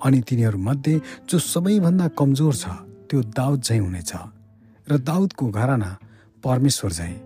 अनि 0.05 0.21
तिनीहरूमध्ये 0.29 0.95
जो 1.31 1.39
सबैभन्दा 1.39 2.07
कमजोर 2.19 2.55
छ 2.55 2.65
त्यो 3.09 3.19
दाउद 3.39 3.61
झैँ 3.63 3.81
हुनेछ 3.81 4.13
र 4.89 4.99
दाउदको 4.99 5.47
घराना 5.51 5.91
परमेश्वर 6.45 6.91
झैँ 6.91 7.17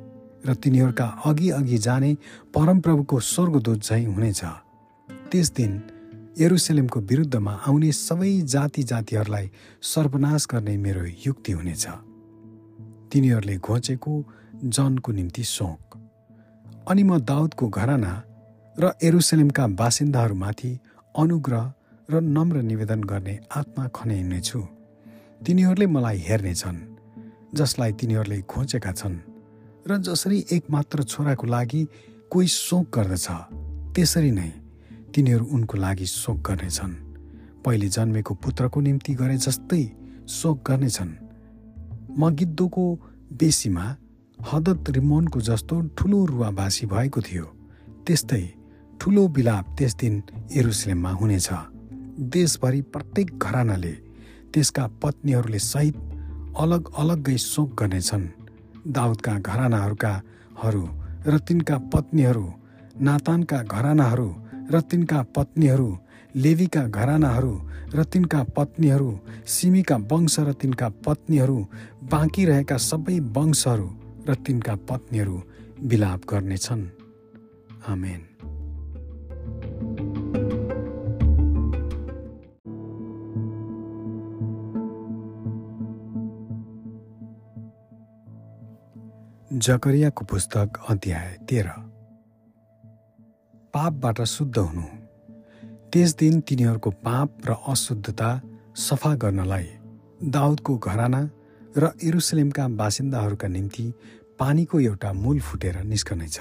र 0.46 0.54
तिनीहरूका 0.62 1.06
अघि 1.24 1.48
अघि 1.50 1.78
जाने 1.78 2.10
परमप्रभुको 2.54 3.20
स्वर्गदूत 3.22 3.78
झैँ 3.80 4.04
हुनेछ। 4.06 4.42
त्यस 5.34 5.50
दिन 5.52 5.72
एरुसलेमको 6.38 7.00
विरुद्धमा 7.00 7.52
आउने 7.66 7.92
सबै 7.92 8.30
जाति 8.40 8.82
जातिहरूलाई 8.82 9.50
सर्वनाश 9.82 10.46
गर्ने 10.50 10.76
मेरो 10.76 11.04
युक्ति 11.26 11.52
हुनेछ। 11.52 11.86
तिनीहरूले 13.12 13.56
घोचेको 13.56 14.12
जनको 14.64 15.12
निम्ति 15.12 15.44
सोक 15.44 15.98
अनि 16.88 17.02
म 17.02 17.18
दाउदको 17.18 17.68
घराना 17.68 18.12
र 18.76 18.92
एरुसलेमका 19.02 19.66
बासिन्दाहरूमाथि 19.66 20.72
अनुग्रह 21.18 21.72
र 22.10 22.20
नम्र 22.20 22.62
निवेदन 22.62 23.04
गर्ने 23.04 23.38
आत्मा 23.56 23.88
खनाइनेछु 23.88 24.60
तिनीहरूले 25.46 25.86
मलाई 25.86 26.18
हेर्नेछन् 26.18 26.80
जसलाई 27.54 27.92
तिनीहरूले 27.92 28.42
खोजेका 28.42 28.92
छन् 28.92 29.22
र 29.90 29.98
जसरी 29.98 30.44
एकमात्र 30.52 31.02
छोराको 31.02 31.46
लागि 31.46 31.88
कोही 32.30 32.46
शोक 32.46 32.98
गर्दछ 32.98 33.26
त्यसरी 33.94 34.30
नै 34.30 34.63
तिनीहरू 35.14 35.44
उनको 35.46 35.78
लागि 35.78 36.06
शोक 36.06 36.38
गर्नेछन्। 36.46 36.92
पहिले 37.64 37.88
जन्मेको 37.88 38.34
पुत्रको 38.34 38.80
निम्ति 38.80 39.14
गरे 39.14 39.36
जस्तै 39.36 39.82
शोक 40.28 40.56
गर्नेछन्। 40.68 41.12
म 42.18 42.30
गिद्धोको 42.34 42.84
बेसीमा 43.32 43.86
हदत 44.38 44.90
रिमोनको 44.90 45.40
जस्तो 45.40 45.80
ठुलो 45.96 46.18
रुवावासी 46.24 46.86
भएको 46.86 47.20
थियो। 47.20 47.46
त्यस्तै 48.06 48.44
ठुलो 49.00 49.22
बिलाप 49.28 49.64
त्यस 49.78 49.94
दिन 49.94 50.14
एरुसलेममा 50.52 51.10
हुनेछ। 51.10 51.48
देशभरि 52.34 52.80
प्रत्येक 52.92 53.38
घरानाले 53.38 53.94
त्यसका 54.52 54.84
पत्नीहरूले 55.02 55.58
सहित 55.58 55.96
अलग 56.58 56.82
अलग्गै 56.98 57.36
शोक 57.38 57.68
गर्नेछन्। 57.80 58.26
दाउदका 58.86 59.32
घरानाहरूका 59.38 60.12
हरू 60.62 60.84
र 61.26 61.38
तिनका 61.38 61.76
पत्नीहरू 61.92 62.46
नातानका 63.00 63.58
घरानाहरू 63.62 64.28
र 64.70 64.80
तिनका 64.80 65.22
पत्नीहरू 65.22 65.98
लेवीका 66.36 66.86
घरानाहरू 66.88 67.60
र 67.94 68.04
तिनका 68.04 68.42
पत्नीहरू 68.42 69.18
सिमीका 69.46 69.96
वंश 69.96 70.40
र 70.40 70.52
तिनका 70.52 70.88
पत्नीहरू 70.88 71.66
बाँकी 72.02 72.44
रहेका 72.44 72.76
सबै 72.76 73.18
वंशहरू 73.20 73.88
र 74.28 74.34
तिनका 74.34 74.74
पत्नीहरू 74.74 75.42
विलाप 75.82 76.20
गर्नेछन्। 76.30 76.84
आमेन। 77.88 78.22
जकरियाको 89.58 90.24
पुस्तक 90.24 90.68
अध्याय 90.88 91.38
तेह्र। 91.48 91.83
पापबाट 93.74 94.20
शुद्ध 94.22 94.56
हुनु। 94.58 94.82
त्यस 95.92 96.14
दिन 96.16 96.40
तिनीहरूको 96.40 96.90
पाप 96.90 97.30
र 97.48 97.50
अशुद्धता 97.66 98.28
सफा 98.76 99.14
गर्नलाई 99.14 99.66
दाउदको 100.30 100.76
घराना 100.78 101.20
र 101.76 101.90
एरुसलेमका 102.02 102.68
बासिन्दाहरूका 102.80 103.48
निम्ति 103.48 103.84
पानीको 104.38 104.80
एउटा 104.80 105.12
मूल 105.12 105.40
फुटेर 105.40 105.76
निस्कनेछ। 105.84 106.38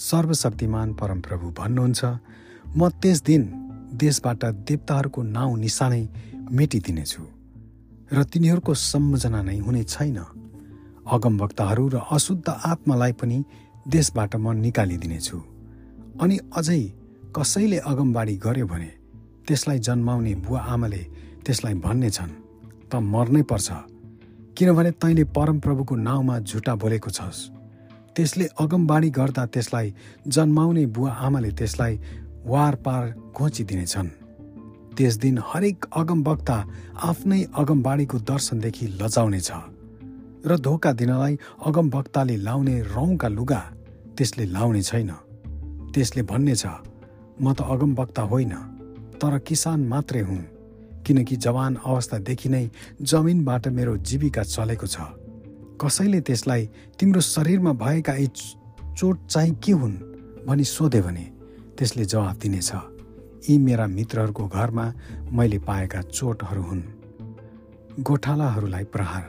सर्वशक्तिमान 0.00 0.92
परमप्रभु 0.94 1.46
भन्नुहुन्छ 1.56 2.04
म 2.76 2.88
त्यस 3.00 3.18
दिन 3.22 3.42
देशबाट 3.96 4.44
देवताहरूको 4.68 5.22
नाउँ 5.22 5.58
निशानै 5.58 6.02
मेटिदिनेछु 6.52 7.22
र 8.12 8.22
तिनीहरूको 8.22 8.72
सम्झना 8.74 9.40
नै 9.42 9.58
हुने 9.58 9.82
छैन। 9.84 10.18
अगमवक्ताहरू 11.06 11.84
र 11.88 11.96
अशुद्ध 12.12 12.48
आत्मालाई 12.48 13.12
पनि 13.12 13.38
देशबाट 13.88 14.36
म 14.36 14.52
निकालिदिनेछु। 14.64 15.55
अनि 16.22 16.36
अझै 16.56 16.82
कसैले 17.36 17.78
अगमबाडी 17.90 18.34
गर्यो 18.36 18.66
भने 18.66 18.90
त्यसलाई 19.46 19.78
जन्माउने 19.78 20.34
बुवा 20.44 20.60
आमाले 20.74 21.02
त्यसलाई 21.44 21.74
भन्नेछन् 21.84 22.32
त 22.90 22.92
मर्नै 23.12 23.42
पर्छ। 23.50 23.68
किनभने 24.56 24.90
तैँले 25.02 25.24
परमप्रभुको 25.36 25.94
नाउँमा 25.96 26.38
झुटा 26.40 26.74
बोलेको 26.82 27.10
छस्। 27.10 27.38
त्यसले 28.16 28.44
अगमबाडी 28.58 29.10
गर्दा 29.18 29.44
त्यसलाई 29.54 29.94
जन्माउने 30.26 30.84
बुवा 30.96 31.10
आमाले 31.26 31.50
त्यसलाई 31.52 31.94
वार 32.46 32.74
पार 32.84 33.04
घोचिदिनेछन्। 33.36 34.08
त्यस 34.96 35.14
दिन 35.20 35.36
हरेक 35.44 35.78
अगमवक्ता 35.92 36.56
आफ्नै 37.04 37.40
अगमबाडीको 37.60 38.16
दर्शनदेखि 38.30 38.86
लजाउनेछ 39.00 39.50
र 40.48 40.50
धोका 40.56 40.90
दिनलाई 40.92 41.34
अगमवक्ताले 41.68 42.36
लाउने 42.46 42.76
रौँका 42.96 43.28
लुगा 43.28 43.60
त्यसले 44.16 44.44
लाउने 44.56 44.82
छैन। 44.82 45.10
त्यसले 45.96 46.22
भन्नेछ 46.28 46.64
म 47.40 47.52
त 47.56 47.64
अगमवक्ता 47.64 48.22
होइन 48.22 48.52
तर 49.16 49.38
किसान 49.48 49.80
मात्रै 49.88 50.20
हुँ 50.20 50.42
किनकि 51.06 51.36
जवान 51.36 51.72
अवस्थादेखि 51.84 52.48
नै 52.48 52.64
जमिनबाट 53.00 53.68
मेरो 53.68 53.96
जीविका 54.04 54.42
चलेको 54.44 54.86
छ। 54.86 54.96
कसैले 55.80 56.20
त्यसलाई 56.20 56.62
तिम्रो 57.00 57.20
शरीरमा 57.20 57.72
भएका 57.72 58.14
यी 58.14 58.26
चोट 58.96 59.16
चाहिँ 59.26 59.54
के 59.56 59.72
हुन् 59.72 59.96
भनी 60.44 60.64
सोधे 60.64 61.00
भने 61.00 61.24
त्यसले 61.78 62.04
जवाफ 62.04 62.36
दिनेछ 62.36 62.70
यी 63.48 63.56
मेरा 63.58 63.86
मित्रहरूको 63.86 64.44
घरमा 64.48 64.86
मैले 65.32 65.58
पाएका 65.58 66.00
चोटहरू 66.12 66.62
हुन्। 66.62 66.82
गोठालाहरूलाई 68.00 68.84
प्रहार। 68.84 69.24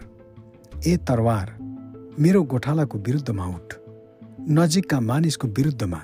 ए 0.83 0.97
तरवार 1.07 1.47
मेरो 2.19 2.43
गोठालाको 2.43 2.97
विरुद्धमा 2.97 3.45
उठ। 3.47 3.73
नजिकका 4.51 4.99
मानिसको 4.99 5.47
विरुद्धमा 5.47 6.01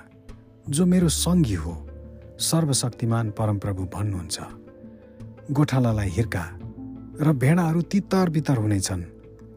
जो 0.69 0.85
मेरो 0.85 1.09
सङ्गी 1.09 1.53
हो 1.53 1.71
सर्वशक्तिमान 2.39 3.29
परमप्रभु 3.37 3.83
भन्नुहुन्छ। 3.93 4.37
गोठालालाई 5.51 6.09
हिर्का 6.09 6.43
र 7.19 7.33
भेडाहरू 7.35 7.81
तितर 7.91 8.29
बितर 8.29 8.57
हुनेछन् 8.57 9.03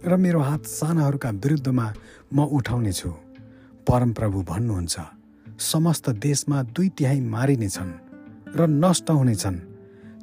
र 0.04 0.16
मेरो 0.16 0.40
हात 0.40 0.66
सानाहरूका 0.66 1.30
विरुद्धमा 1.30 1.86
म 2.34 2.38
उठाउनेछु। 2.58 3.10
परमप्रभु 3.86 4.42
भन्नुहुन्छ 4.42 4.96
समस्त 5.70 6.10
देशमा 6.26 6.62
दुई 6.74 6.88
तिहाई 6.98 7.20
मारिनेछन् 7.20 7.92
र 8.58 8.66
नष्ट 8.66 9.10
हुनेछन् 9.10 9.58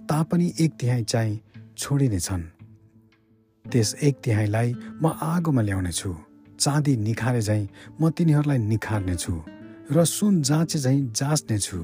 तापनि 0.09 0.47
एक 0.59 0.71
तिहाई 0.79 1.03
चाहिँ 1.03 1.39
छोडिनेछन्। 1.77 2.43
त्यस 3.65 3.95
एक 4.03 4.15
तिहाईलाई 4.23 4.69
म 5.01 5.15
आगोमा 5.31 5.61
ल्याउनेछु 5.61 6.11
चाँदी 6.59 6.93
निखारे 6.97 7.41
झैँ 7.41 7.67
म 8.01 8.09
तिनीहरूलाई 8.11 8.57
निखार्नेछु। 8.57 9.52
र 9.91 10.03
सुन 10.05 10.41
जाँचे 10.41 10.79
झैँ 10.79 11.11
जाँच्नेछु 11.11 11.77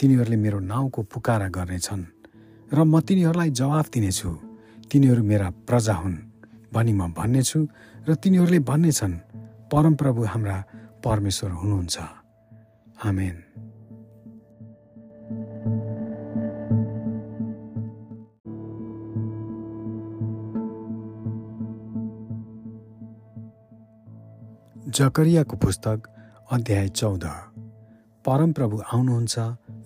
तिनीहरूले 0.00 0.36
मेरो 0.36 0.58
नाउँको 0.58 1.02
पुकारा 1.02 1.48
गर्नेछन् 1.48 2.04
र 2.72 2.84
म 2.84 3.00
तिनीहरूलाई 3.00 3.50
जवाफ 3.50 3.86
दिनेछु। 3.92 4.30
तिनीहरू 4.88 5.22
मेरा 5.22 5.48
प्रजा 5.68 5.94
हुन् 5.94 6.16
भनी 6.72 6.92
म 6.92 7.12
भन्नेछु 7.12 7.60
र 8.08 8.14
तिनीहरूले 8.14 8.58
भन्नेछन् 8.64 9.14
परमप्रभु 9.68 10.22
हाम्रा 10.24 10.56
परमेश्वर 11.04 11.50
हुनुहुन्छ। 11.50 11.96
आमेन। 13.04 13.36
जकरियाको 24.88 25.56
पुस्तक 25.56 26.17
अध्याय 26.50 26.88
चौध। 26.88 27.24
परमप्रभु 28.24 28.76
आउनुहुन्छ 28.92 29.38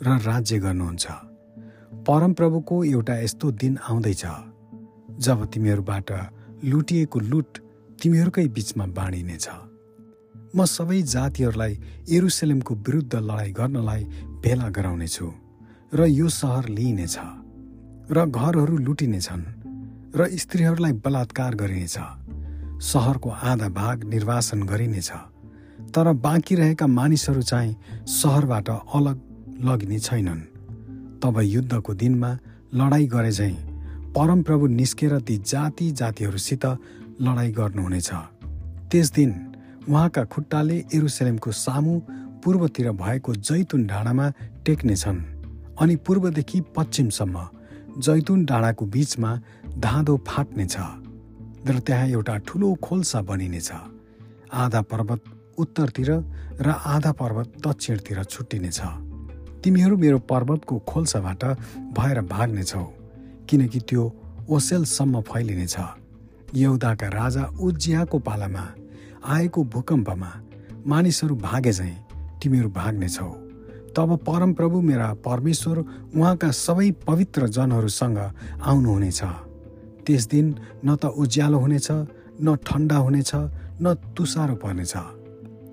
र 0.03 0.19
राज्य 0.23 0.59
गर्नुहुन्छ। 0.59 1.07
परमप्रभुको 2.07 2.85
एउटा 2.85 3.15
यस्तो 3.19 3.51
दिन 3.53 3.79
आउँदैछ 3.91 4.23
जब 5.19 5.45
तिमीहरूबाट 5.47 6.11
लुटिएको 6.65 7.21
लुट 7.21 7.59
तिमीहरूकै 8.03 8.47
बिचमा 8.49 8.87
बाँडिनेछ। 8.87 9.49
म 10.57 10.65
सबै 10.65 11.03
जातिहरूलाई 11.03 11.79
एरुसलेमको 12.11 12.75
विरुद्ध 12.75 13.15
लडाइँ 13.15 13.53
गर्नलाई 13.53 14.05
भेला 14.39 14.69
गराउनेछु 14.69 15.27
र 15.95 16.07
यो 16.07 16.29
सहर 16.29 16.69
लिइनेछ 16.69 17.19
र 18.11 18.27
घरहरू 18.31 18.77
लुटिनेछन् 18.77 19.45
र 20.15 20.31
स्त्रीहरूलाई 20.39 20.93
बलात्कार 20.93 21.55
गरिनेछ। 21.55 21.99
सहरको 22.83 23.29
आधा 23.31 23.69
भाग 23.69 24.05
निर्वासन 24.05 24.63
गरिनेछ। 24.63 25.13
तर 25.95 26.13
बाँकी 26.15 26.55
रहेका 26.55 26.87
मानिसहरू 26.89 27.43
चाहिँ 27.43 27.77
सहरबाट 28.09 28.69
अलग 28.71 29.21
लगिने 29.65 29.99
छैनन्। 29.99 30.41
तब 31.21 31.41
युद्धको 31.45 31.95
दिनमा 31.95 32.31
लडाईँ 32.75 33.07
गरे 33.07 33.31
झैँ 33.31 33.55
परमप्रभु 34.17 34.67
निस्केर 34.69 35.19
ती 35.21 35.37
जाति 35.39 35.91
जातिहरूसित 35.91 36.65
लडाईँ 37.21 37.53
गर्नुहुनेछ। 37.53 38.11
त्यस 38.91 39.13
दिन 39.13 39.31
उहाँका 39.89 40.25
खुट्टाले 40.25 40.77
एरुसलेमको 40.95 41.51
सामु 41.53 41.99
पूर्वतिर 42.45 42.91
भएको 42.93 43.35
जैतुन 43.35 43.87
डाँडामा 43.87 44.29
टेक्नेछन् 44.67 45.21
अनि 45.81 45.97
पूर्वदेखि 45.97 46.61
पश्चिमसम्म 46.77 47.47
जैतुन 47.99 48.45
डाँडाको 48.45 48.87
बीचमा 48.87 49.31
धाँधो 49.79 50.17
फाट्नेछ 50.29 50.77
र 51.69 51.79
त्यहाँ 51.79 52.07
एउटा 52.09 52.37
ठुलो 52.47 52.75
खोल्सा 52.83 53.21
बनिनेछ। 53.23 53.71
आधा 54.53 54.81
पर्वत 54.83 55.25
उत्तरतिर 55.59 56.11
र 56.61 56.69
आधा 56.69 57.13
पर्वत 57.13 57.53
दक्षिणतिर 57.67 58.23
छुट्टिनेछ। 58.25 58.81
तिमीहरू 59.65 59.97
मेरो 59.97 60.19
पर्वतको 60.19 60.79
खोल्साबाट 60.89 61.45
भएर 61.99 62.21
भाग्नेछौ 62.27 62.85
किनकि 63.49 63.81
त्यो 63.81 64.03
ओसेलसम्म 64.51 65.21
फैलिनेछ। 65.21 65.77
यौदाका 66.55 67.09
राजा 67.09 67.45
उज्जियाको 67.61 68.19
पालामा 68.19 68.65
आएको 69.25 69.65
भूकम्पमा 69.65 70.31
मानिसहरू 70.87 71.35
भागे 71.37 71.73
झैँ 71.73 71.97
तिमीहरू 72.43 72.69
भाग्नेछौ। 72.71 73.31
तब 73.97 74.17
परमप्रभु 74.27 74.81
मेरा 74.81 75.09
परमेश्वर 75.25 75.79
उहाँका 76.17 76.51
सबै 76.51 76.91
पवित्र 77.07 77.47
जनहरूसँग 77.47 78.19
आउनुहुनेछ। 78.63 79.23
त्यस 80.07 80.27
दिन 80.27 80.47
न 80.85 80.97
त 80.97 81.05
उज्यालो 81.05 81.59
हुनेछ 81.59 81.89
न 82.43 82.57
ठन्डा 82.67 82.97
हुनेछ 82.97 83.31
न 83.83 83.95
तुसारो 84.17 84.55
पर्नेछ। 84.55 84.95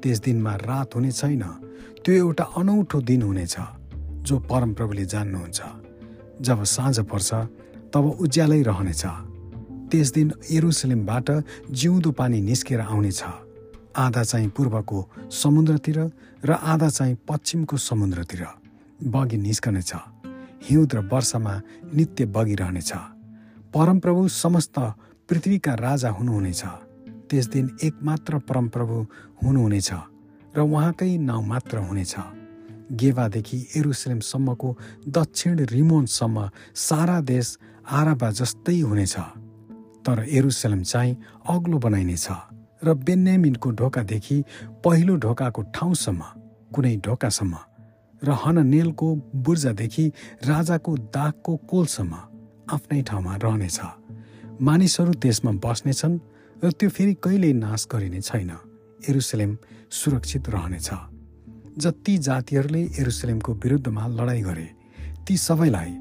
त्यस 0.04 0.20
दिनमा 0.20 0.54
रात 0.56 0.95
हुने 0.95 1.12
छैन। 1.12 1.43
त्यो 2.04 2.14
एउटा 2.16 2.43
अनौठो 2.58 3.02
दिन 3.02 3.22
हुनेछ 3.22 3.56
जो 4.28 4.39
परमप्रभुले 4.39 5.06
जान्नुहुन्छ। 5.06 5.60
जब 6.41 6.64
साँझ 6.64 7.00
पर्छ 7.12 7.30
तब 7.93 8.06
उज्यालै 8.20 8.62
रहनेछ। 8.62 9.04
त्यस 9.91 10.08
दिन 10.14 10.32
एरुसलेमबाट 10.52 11.28
जिउँदो 11.72 12.12
पानी 12.12 12.39
निस्केर 12.41 12.82
आउनेछ। 12.82 13.24
आधा 13.97 14.24
चाहिँ 14.24 14.50
पूर्वको 14.50 15.00
समुद्रतिर 15.32 16.00
र 16.45 16.52
आधा 16.52 16.89
चाहिँ 16.89 17.16
पश्चिमको 17.28 17.78
समुद्रतिर 17.78 18.45
बगि 19.04 19.38
निस्कनेछ। 19.38 19.91
हिउँद 20.64 20.93
र 20.95 21.00
वर्षामा 21.12 21.54
नित्य 21.93 22.26
बगिरहनेछ 22.26 22.91
परमप्रभु 23.74 24.28
समस्त 24.28 24.80
पृथ्वीका 25.30 25.74
राजा 25.76 26.10
हुनुहुनेछ। 26.10 26.64
त्यस 27.30 27.47
दिन 27.53 27.65
एकमात्र 27.84 28.38
परमप्रभु 28.49 28.95
हुनुहुनेछ 29.43 29.89
र 30.55 30.59
उहाँकै 30.61 31.17
नाउँ 31.17 31.45
मात्र 31.45 31.77
हुनेछ। 31.88 32.15
गेवादेखि 32.91 33.57
एरुसलेमसम्मको 33.77 34.69
दक्षिण 35.07 35.59
रिमोनसम्म 35.71 36.38
सारा 36.75 37.19
देश 37.21 37.47
आराबा 37.91 38.30
जस्तै 38.32 38.80
हुनेछ। 38.82 39.15
तर 40.05 40.17
एरुसलेम 40.30 40.82
चाहिँ 40.84 41.17
अग्लो 41.49 41.77
बनाइनेछ 41.77 42.27
र 42.84 42.93
बेन्यामिनको 42.97 43.69
ढोकादेखि 43.71 44.38
पहिलो 44.86 45.15
ढोकाको 45.23 45.61
ठाउँसम्म 45.75 46.21
कुनै 46.73 46.95
ढोकासम्म 47.05 47.55
र 48.21 48.30
हननेलको 48.43 49.07
बुर्जादेखि 49.45 50.05
राजाको 50.43 50.91
दागको 51.15 51.55
कोलसम्म 51.69 52.13
आफ्नै 52.73 53.01
ठाउँमा 53.01 53.34
रहनेछ। 53.43 53.80
मानिसहरू 54.61 55.13
त्यसमा 55.13 55.51
बस्नेछन् 55.63 56.15
र 56.64 56.72
त्यो 56.72 56.89
फेरि 56.89 57.14
कहिल्यै 57.24 57.53
नाश 57.55 57.88
गरिने 57.91 58.22
छैन। 58.22 58.51
एरुसलेम 59.10 59.51
सुरक्षित 59.89 60.49
रहनेछ। 60.49 60.89
जति 61.78 62.18
जातिहरूले 62.18 62.82
एरुसलेमको 62.99 63.51
विरुद्धमा 63.53 64.07
लडाइँ 64.10 64.43
गरे 64.43 64.68
ती 65.24 65.38
सबैलाई 65.38 65.91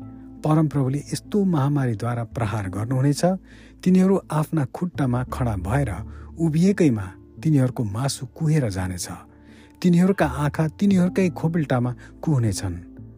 परमप्रभुले 0.43 0.99
यस्तो 1.13 1.45
महामारीद्वारा 1.45 2.25
प्रहार 2.37 2.69
गर्नुहुनेछ 2.69 3.23
तिनीहरू 3.85 4.15
आफ्ना 4.31 4.65
खुट्टामा 4.75 5.21
खडा 5.25 5.55
भएर 5.63 5.91
उभिएकैमा 6.39 7.07
तिनीहरूको 7.43 7.83
मासु 7.87 8.27
कुहेर 8.27 8.69
जानेछ। 8.71 9.07
तिनीहरूका 9.83 10.27
आँखा 10.27 10.65
तिनीहरूकै 10.79 11.29
खोपिल्टामा 11.31 11.93
कुहुनेछन् 12.23 12.77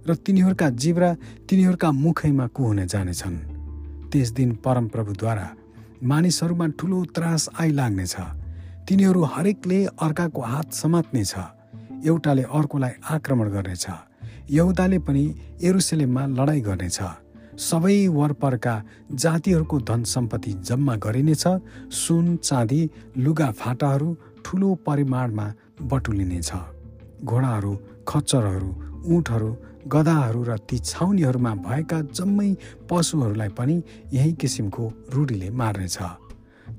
र 0.08 0.14
तिनीहरूका 0.16 0.68
जिब्रा 0.76 1.10
तिनीहरूका 1.48 1.88
मुखैमा 1.92 2.46
कुहुने 2.46 2.84
जानेछन्। 2.86 3.36
त्यस 4.10 4.28
दिन 4.30 4.50
परमप्रभुद्वारा 4.64 5.46
मानिसहरूमा 6.02 6.66
ठुलो 6.66 7.04
त्रास 7.04 7.48
आइलाग्नेछ। 7.60 8.16
तिनीहरू 8.88 9.22
हरेकले 9.22 9.84
अर्काको 9.84 10.42
हात 10.42 10.72
समात्नेछ। 10.72 11.34
एउटाले 12.04 12.42
अर्कोलाई 12.42 12.90
आक्रमण 13.10 13.48
गर्नेछ। 13.48 13.86
यहुदाले 14.50 14.98
पनि 14.98 15.24
एरुसलेममा 15.62 16.26
लडाइँ 16.26 16.60
गर्नेछ। 16.60 16.98
सबै 17.60 18.06
वरपरका 18.08 18.82
जातिहरूको 19.12 19.80
धन 19.80 20.02
सम्पत्ति 20.04 20.52
जम्मा 20.52 20.96
गरिनेछ। 20.96 21.44
सुन 21.92 22.36
चाँदी 22.36 22.90
लुगा 23.18 23.50
फाटाहरू 23.50 24.16
ठुलो 24.44 24.74
परिमाणमा 24.74 25.52
बटुलिनेछ। 25.82 26.52
घोडाहरू 27.24 27.78
खच्चरहरू 28.08 28.70
ऊँटहरू 29.06 29.56
गदाहरू 29.88 30.42
र 30.42 30.58
ती 30.58 30.78
छाउनीहरूमा 30.78 31.54
भएका 31.54 32.00
जम्मै 32.00 32.54
पशुहरूलाई 32.90 33.48
पनि 33.48 33.82
यही 34.12 34.32
किसिमको 34.32 34.92
रूढीले 35.14 35.50
मार्नेछ। 35.50 35.98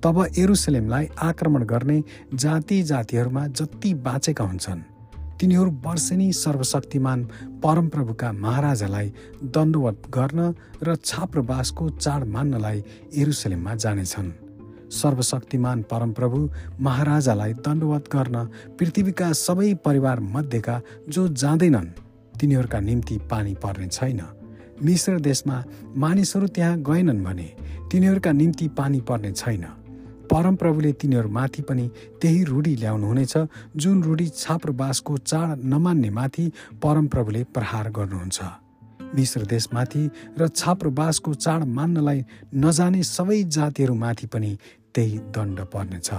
तब 0.04 0.26
एरुसलेमलाई 0.38 1.08
आक्रमण 1.22 1.64
गर्ने 1.64 2.04
जाति 2.34 2.82
जातिहरूमा 2.84 3.48
जति 3.48 3.94
बाँचेका 3.94 4.44
हुन्छन् 4.44 4.82
तिनीहरू 5.40 5.72
वर्षेनी 5.86 6.32
सर्वशक्तिमान 6.34 7.24
परमप्रभुका 7.64 8.32
महाराजालाई 8.32 9.14
दण्डवत 9.44 10.02
गर्न 10.10 10.54
र 10.84 10.96
छाप्रवासको 10.96 11.90
चाड 11.90 12.28
मान्नलाई 12.28 12.84
एरुसलेममा 13.16 13.76
जानेछन्। 13.76 14.32
सर्वशक्तिमान 14.92 15.82
परमप्रभु 15.82 16.50
महाराजालाई 16.80 17.54
दण्डवत 17.54 18.10
गर्न 18.16 18.46
पृथ्वीका 18.80 19.32
सबै 19.34 19.74
परिवार 19.74 20.20
मध्येका 20.20 20.82
जो 21.10 21.28
जाँदैनन् 21.28 21.90
तिनीहरूका 22.42 22.80
निम्ति 22.80 23.18
पानी 23.32 23.54
पर्ने 23.56 23.88
छैन। 23.88 24.22
मिश्र 24.82 25.20
देशमा 25.20 25.64
मानिसहरू 25.96 26.48
त्यहाँ 26.48 26.78
गएनन् 26.82 27.24
भने 27.24 27.48
तिनीहरूका 27.92 28.32
निम्ति 28.32 28.68
पानी 28.78 29.02
पर्ने 29.02 29.32
छैन। 29.32 29.66
परमप्रभुले 30.32 30.92
तिनीहरूमाथि 30.94 31.62
पनि 31.62 31.86
त्यही 32.22 32.44
रूढी 32.44 32.76
ल्याउनुहुनेछ 32.76 33.34
जुन 33.76 34.04
रूढी 34.04 34.28
छाप्रवासको 34.32 35.18
चाड 35.20 35.64
नमान्ने 35.64 36.10
माथि 36.10 36.52
परमप्रभुले 36.84 37.44
प्रहार 37.54 37.90
गर्नुहुन्छ। 37.92 38.40
मिश्र 39.16 39.46
देशमाथि 39.46 40.10
र 40.40 40.48
छाप्रवासको 40.50 41.34
चाड 41.36 41.64
मान्नलाई 41.70 42.24
नजाने 42.56 43.04
सबै 43.06 43.44
जातिहरूमाथि 43.44 44.28
पनि 44.28 44.58
त्यही 44.96 45.18
दण्ड 45.36 45.60
पर्नेछ। 45.74 46.10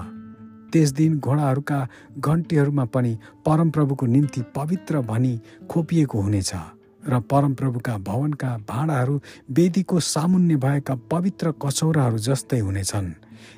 त्यस 0.73 0.93
दिन 0.93 1.19
घोडाहरूका 1.19 1.79
घन्टीहरूमा 2.19 2.85
पनि 2.95 3.13
परमप्रभुको 3.47 4.07
निम्ति 4.07 4.41
पवित्र 4.57 5.01
भनी 5.11 5.35
खोपिएको 5.71 6.21
हुनेछ 6.21 6.53
र 7.09 7.21
परमप्रभुका 7.31 7.97
भवनका 7.99 8.51
भाँडाहरू 8.69 9.21
वेदीको 9.51 10.01
सामुन्य 10.01 10.57
भएका 10.57 10.95
पवित्र 11.11 11.53
कचौराहरू 11.63 12.19
जस्तै 12.19 12.59
हुनेछन्। 12.59 13.11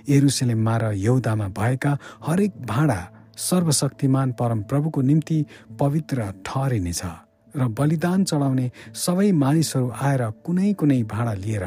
एरुसलेममा 0.09 0.77
र 0.77 0.93
यौदामा 0.97 1.49
भएका 1.59 1.93
हरेक 2.27 2.53
भाँडा 2.67 3.01
सर्वशक्तिमान 3.39 4.33
परमप्रभुको 4.33 5.01
निम्ति 5.01 5.39
पवित्र 5.81 6.31
ठहरिनेछ 6.47 7.03
र 7.55 7.69
बलिदान 7.79 8.25
चढाउने 8.25 8.71
सबै 8.97 9.31
मानिसहरू 9.45 9.91
आएर 10.03 10.23
कुनै 10.45 10.73
कुनै 10.73 11.03
भाँडा 11.05 11.35
लिएर 11.45 11.67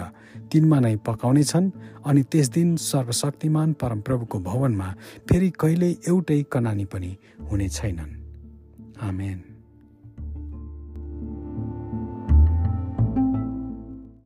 तिनमा 0.51 0.79
नै 0.79 0.95
पकाउनेछन् 0.95 1.71
अनि 2.05 2.21
त्यस 2.23 2.47
दिन 2.49 2.75
सर्वशक्तिमान 2.75 3.73
परमप्रभुको 3.73 4.37
भवनमा 4.39 4.87
फेरि 5.29 5.49
कहिल्यै 5.59 5.93
एउटै 6.07 6.39
कनानी 6.51 6.85
पनि 6.85 7.11
हुने 7.51 7.67
छैनन्। 7.69 8.13
आमेन। 9.01 9.46